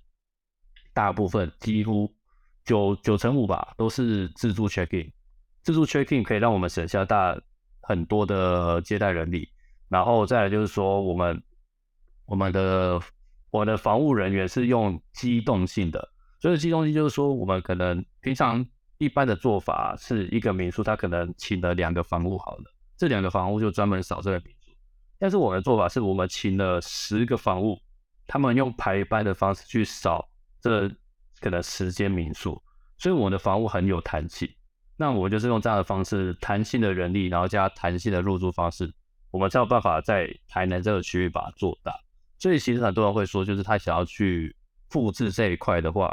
[0.93, 2.09] 大部分几乎
[2.63, 5.11] 九九成五吧，都是自助 check in，
[5.61, 7.37] 自助 check in 可以让我们省下大
[7.81, 9.49] 很多的接待人力。
[9.89, 11.43] 然后再来就是说，我们
[12.25, 12.97] 我们的
[13.49, 16.07] 我的防务人员是用机动性的，
[16.39, 18.65] 所以机动性就是说，我们可能平常
[18.97, 22.63] 一般的做法是一个民宿，他可能请了两个房务好了，
[22.95, 24.41] 这两个房务就专门扫这个。
[25.21, 27.79] 但是我的做法是我们请了十个房务，
[28.25, 30.27] 他们用排班的方式去扫
[30.59, 30.89] 这
[31.39, 32.59] 可能十间民宿，
[32.97, 34.49] 所以我的房务很有弹性。
[34.97, 38.91] 那我就是用这样的方式，弹性的人力，然后加弹性的入住方式。
[39.29, 41.93] 我们才有办法在台南这个区域把它做大，
[42.39, 44.55] 所以其实很多人会说，就是他想要去
[44.89, 46.11] 复制这一块的话，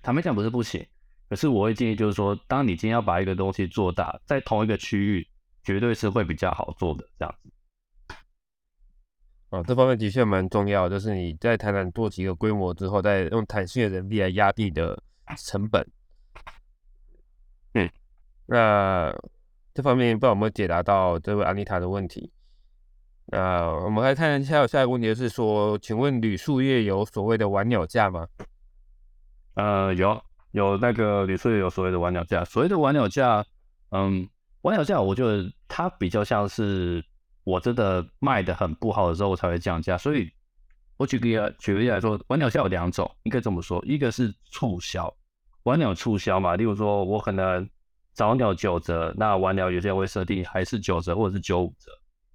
[0.00, 0.86] 坦白讲不是不行，
[1.28, 5.28] 可是我会建议就是说，当你今天要把一个东西做大，在同一个区域，
[5.64, 7.50] 绝对是会比较好做的这样子。
[9.56, 15.02] 哦，这方面的确蛮重要，就是你在台南做几个规模之后，再用弹性的人力来压低的
[15.36, 15.86] 成本。
[17.74, 17.88] 嗯，
[18.46, 19.14] 那。
[19.74, 22.32] 这方面不知道有没有解答到这位安妮塔的问题。
[23.26, 28.26] 那我们来看一下下一个问题，就是说，请问铝塑业有所谓的晚鸟价吗？
[29.52, 30.18] 呃，有，
[30.52, 32.42] 有那个铝塑业有所谓的晚鸟价。
[32.46, 33.44] 所谓的晚鸟价，
[33.90, 34.26] 嗯，
[34.62, 37.04] 晚鸟价，我觉得它比较像是
[37.46, 39.96] 我真的卖的很不好的时候我才会降价。
[39.96, 40.30] 所以，
[40.98, 45.10] 我举个举个例来说，玩鸟价有两种，应该这么说，一个是促销，
[45.62, 47.66] 玩鸟促销嘛，例如说我可能。
[48.16, 51.92] 早鸟九折，那晚鸟有些会设定还是九折或者是九五折。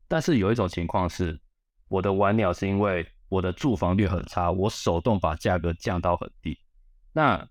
[0.07, 1.41] 但是有一种情况是，
[1.87, 6.55] 我的玩鸟是因为我的住房率很差，我手动把价格降到很低。
[7.11, 7.43] 那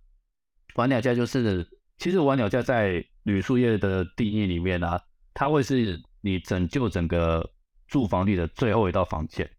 [0.76, 5.00] 玩鸟价就是，其实玩鸟价在旅宿业的定义里面呢，
[5.34, 7.48] 它会是你拯救整个
[7.86, 9.50] 住房率的最后一道防线，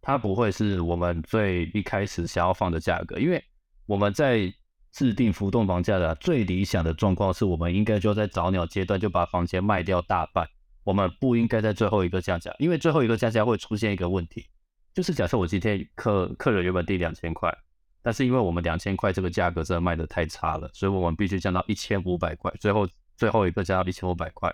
[0.00, 3.42] 它不会是我们最一开始想要放的价格，因为
[3.86, 4.52] 我们在
[4.92, 10.48] 制定浮动房价的最理想的状况是，我们应该就在早鸟阶段就把房间卖掉大半，
[10.84, 14.46] 我们不应该在最后一个降价，因为最后一个降价会出现一个问题，
[14.94, 17.56] 就是假设我今天客客人原本定两千块。
[18.00, 24.50] 但是因为我们两千块这个价格真的卖的太差了，所以我们必须降到一千五百块，最后最后一个降到一千五百块。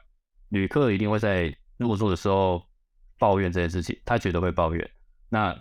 [0.55, 2.65] 旅客一定会在入住的时候
[3.19, 4.91] 抱怨这件事情，他绝对会抱怨。
[5.29, 5.55] 那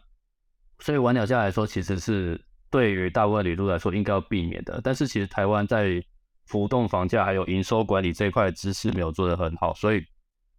[0.79, 2.39] 所以玩鸟价来说，其实是
[2.69, 4.79] 对于大部分旅客来说应该要避免的。
[4.83, 6.03] 但是其实台湾在
[6.45, 10.05] 浮动房价还有营收管理这一块知识没有做得很好，所以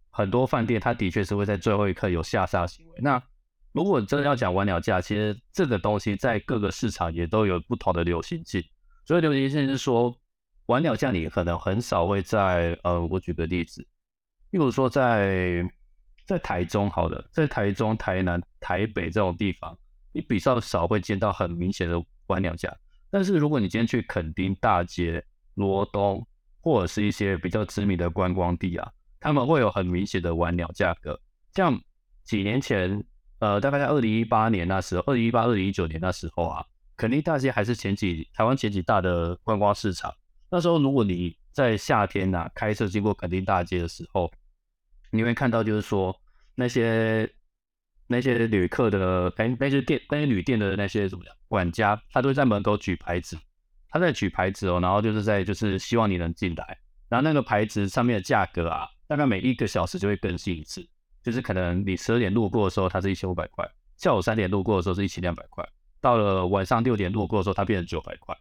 [0.09, 2.93] 很多饭店它的确是会在最后一刻有下杀行为。
[2.99, 3.21] 那
[3.71, 8.61] 如果真的要讲玩鸟价，其实这个东西在各个市场也都有不同的流行性。
[9.05, 10.13] 所以流行性是说，
[10.65, 13.85] 玩鸟价你可能很少会在呃，我举个例子，
[14.55, 15.69] 例如说在
[16.25, 19.77] 在台中，好的，在台中、台南、台北这种地方，
[20.13, 22.73] 你比较少会见到很明显的晚鸟价。
[23.11, 25.21] 但是如果你今天去垦丁大街、
[25.55, 26.25] 罗东，
[26.61, 28.89] 或者是一些比较知名的观光地啊，
[29.19, 31.19] 他们会有很明显的晚鸟价格。
[31.53, 31.77] 像
[32.23, 33.03] 几年前。
[33.39, 40.09] 呃，大概在二零一八年那时候，二零一八、二零一九年那时候啊，垦丁大街还是前几台湾前几大的观光市场。
[40.49, 44.31] 那时候，如果你在夏天呐开车经过垦丁大街的时候，
[45.15, 46.15] 你会看到就是说
[46.55, 47.29] 那些
[48.07, 53.37] 那些旅客的哎那些店那些旅店的那些怎么样管家，他都会在门口举牌子，
[53.89, 56.77] 他在举牌子哦，然后就是在就是希望你能进来，
[57.09, 60.87] 然后那个牌子上面的价格啊，大概每一个小时就会更新一次。
[61.23, 63.65] 就是可能你十二点路过的时候，它是一千五百块；
[63.97, 65.65] 下午三点路过的时候是一千两百块；
[65.99, 68.37] 到了晚上六点路过的时候，它变成九百块。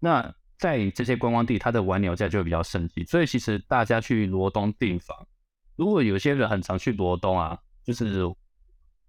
[0.00, 3.04] 那在这些观光地，它的晚鸟价就会比较升级。
[3.04, 5.14] 所以其实大家去罗东订房，
[5.76, 8.04] 如果有些人很常去罗东啊，就是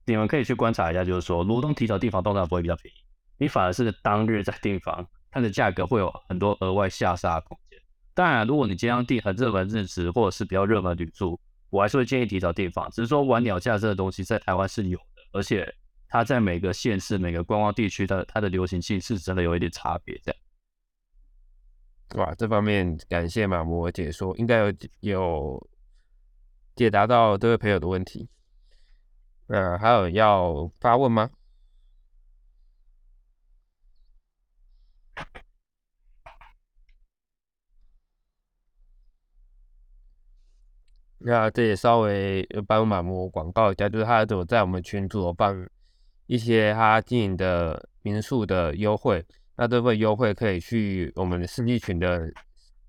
[0.05, 2.97] 你们可以去观察一下，就是说罗东提早订房通常不会比较便宜，
[3.37, 7.79] 你反而是当日在订房，它的价格会有很多额外下杀的空间。
[8.13, 11.39] 当然，如果你今天订很热门日子或者是比较热门旅住。
[11.71, 15.03] 我还是会建议提早订房，只是说晚鸟价这个东西在台湾是有的，
[15.33, 15.67] 而且
[16.07, 20.17] 它在每个县市、每个观光地区的它的流行性是真的有一点差别。
[20.23, 25.67] 这样，哇，这方面感谢马摩解说，应该有有
[26.75, 28.29] 解答到这位朋友的问题。
[29.47, 31.29] 那还有要发问吗？
[41.27, 45.67] 那这也稍微帮马木广告一下，就是他有在我们群组放
[46.27, 52.31] 一些他经营的民宿的优惠，那这份优惠可以去我们的私密群的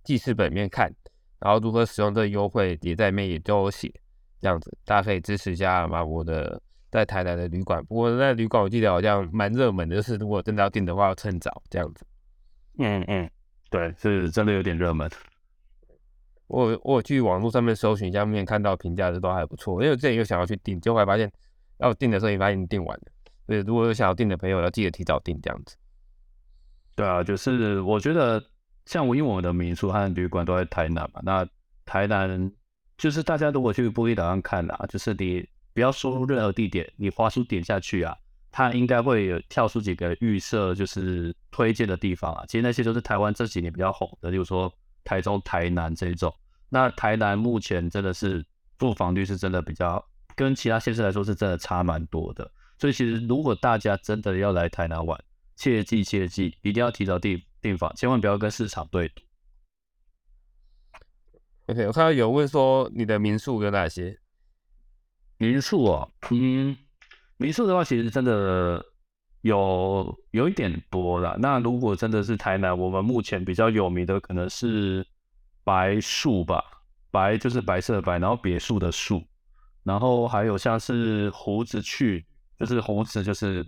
[0.05, 0.93] 记事本面看，
[1.41, 3.93] 然后如何使用这个优惠也在里面也都有写，
[4.41, 6.61] 这样子大家可以支持一下马博的
[6.91, 7.85] 在台南的旅馆。
[7.85, 12.07] 不过那旅馆我记得好像蛮热门的，就是如果真的要订的话要趁早这样子。
[12.79, 13.31] 嗯嗯，
[13.71, 15.11] 对，是真的有点热门。
[16.49, 19.83] 我我去网络上面搜寻一下面，看到评价的都还不错。
[19.83, 21.31] 因为我之前又想要去订，结果还发现
[21.79, 23.05] 要订的时候，你发现订完了。
[23.47, 25.77] 所以如果有想要订的朋友，要记得提早订这样子。
[26.95, 28.43] 对啊，就是我觉得
[28.87, 31.47] 像我因为我的民宿和旅馆都在台南嘛，那
[31.85, 32.51] 台南
[32.97, 38.17] 就是大家如果去布利岛上看啊，就是你不要输入任何地点，你滑鼠点下去啊，
[38.51, 42.45] 它应该会有跳出几个预设就是推荐的地方啊。
[42.49, 44.73] 其实那些都是台湾这几年比较红的，例如说。
[45.09, 46.35] 台中、台南这种，
[46.69, 48.45] 那台南目前真的是
[48.77, 52.51] 住房率是真的比较跟其他县市来说是真的差蛮多的。
[52.77, 55.17] 所以其实如果大家真的要来台南玩，
[55.55, 59.23] 切记切记，一定要提早订订房，千万不要跟市场对赌。
[61.67, 64.17] OK，我看到有问说你的民宿有哪些？
[65.39, 66.77] 民宿哦，嗯，
[67.39, 68.85] 民宿的话其实真的。
[69.43, 71.37] 有有一点多了。
[71.39, 75.07] 那如果真的是台南，我们目前比较有名的可能是
[75.63, 76.65] 白树吧，
[77.13, 79.23] 白就是白色的白，然后别墅的墅，
[79.85, 82.27] 然后还有像是胡子去，
[82.59, 83.65] 就是胡子就是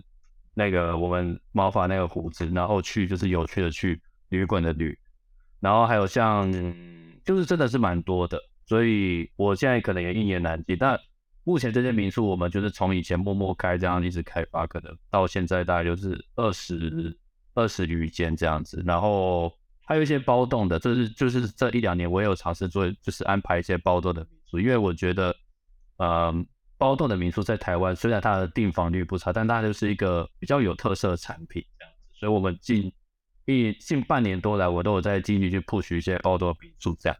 [0.53, 4.97] 那个我们毛发那个胡子，然后去就是有趣的去，旅馆的旅，
[5.59, 6.51] 然后还有像
[7.23, 10.99] 就是真的是蛮多的，所以我现在可能也一言难尽，但。
[11.45, 17.17] 目前这些民宿，我们就是从以前默默开这样一直开发，可能到现在大概就是二十
[17.55, 18.83] 二十余间这样子。
[18.85, 19.51] 然后
[19.83, 24.59] 还有一些包栋的，这是就是这一两年我也有尝试做，就是安排一些包栋的民宿。
[24.59, 25.35] 因为我觉得，
[25.97, 26.45] 嗯，
[26.79, 32.19] 包栋的民宿在台湾虽然它的订房率不差，但它就是一个比较有特色的产品这样子。
[32.19, 32.91] 所以我们近
[33.45, 37.17] 一近半年多来，我都有在积极去 push 一些包栋民宿这样。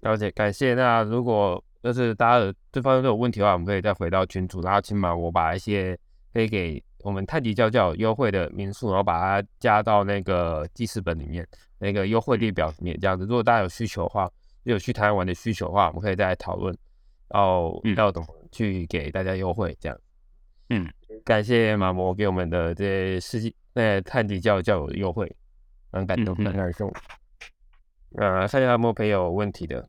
[0.00, 0.74] 了解，感谢。
[0.74, 5.96] 那如果就是大家的这方面都有问题的话，我们可以再回到群组，然后请马我把一些
[6.32, 11.46] 可以给我们太极教教优惠的民宿，然后把它加到那个记事本里面，
[11.78, 13.24] 那个优惠列表里面这样子。
[13.26, 14.30] 如果大家有需求的话，
[14.62, 16.76] 有去台湾玩的需求的话，我们可以再来讨论，
[17.32, 19.98] 然后要怎么去给大家优惠这样。
[20.68, 20.86] 嗯，
[21.24, 25.34] 感谢马模给我们的这些世纪那太极教教友的优惠，
[25.90, 26.92] 很感动，很感动。
[28.16, 29.88] 呃，看一下有没有朋友有问题的。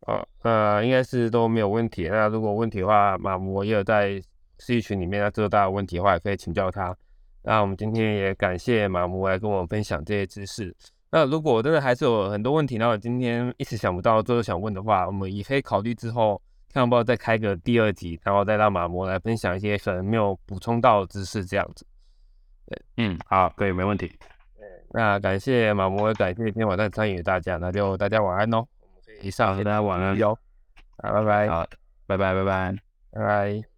[0.00, 2.08] 哦，呃，应该是都没有问题。
[2.08, 4.20] 那如果问题的话，马模也有在
[4.58, 6.96] C 群里面，那知道大家问题的话，也可以请教他。
[7.42, 10.74] 那我们今天也感谢马模来跟我们分享这些知识。
[11.10, 16.40] 那如果真的还是有很多问题，然后今天一时想不到，最后想问的话，我们也可以考虑之后
[16.72, 21.84] 看要不要再开个第二集，然后再让马模来分享一些可能没有补充到的知识，这样子。
[22.66, 24.06] 对，嗯，好，可以，没问题。
[24.56, 28.64] 对，那感谢马模，感谢今天晚上参与大家，那就大家晚安喽。
[29.22, 30.32] 以上，大家晚安，有，
[30.98, 31.66] 好，拜拜，好，
[32.06, 32.76] 拜拜，拜拜，
[33.10, 33.69] 拜拜。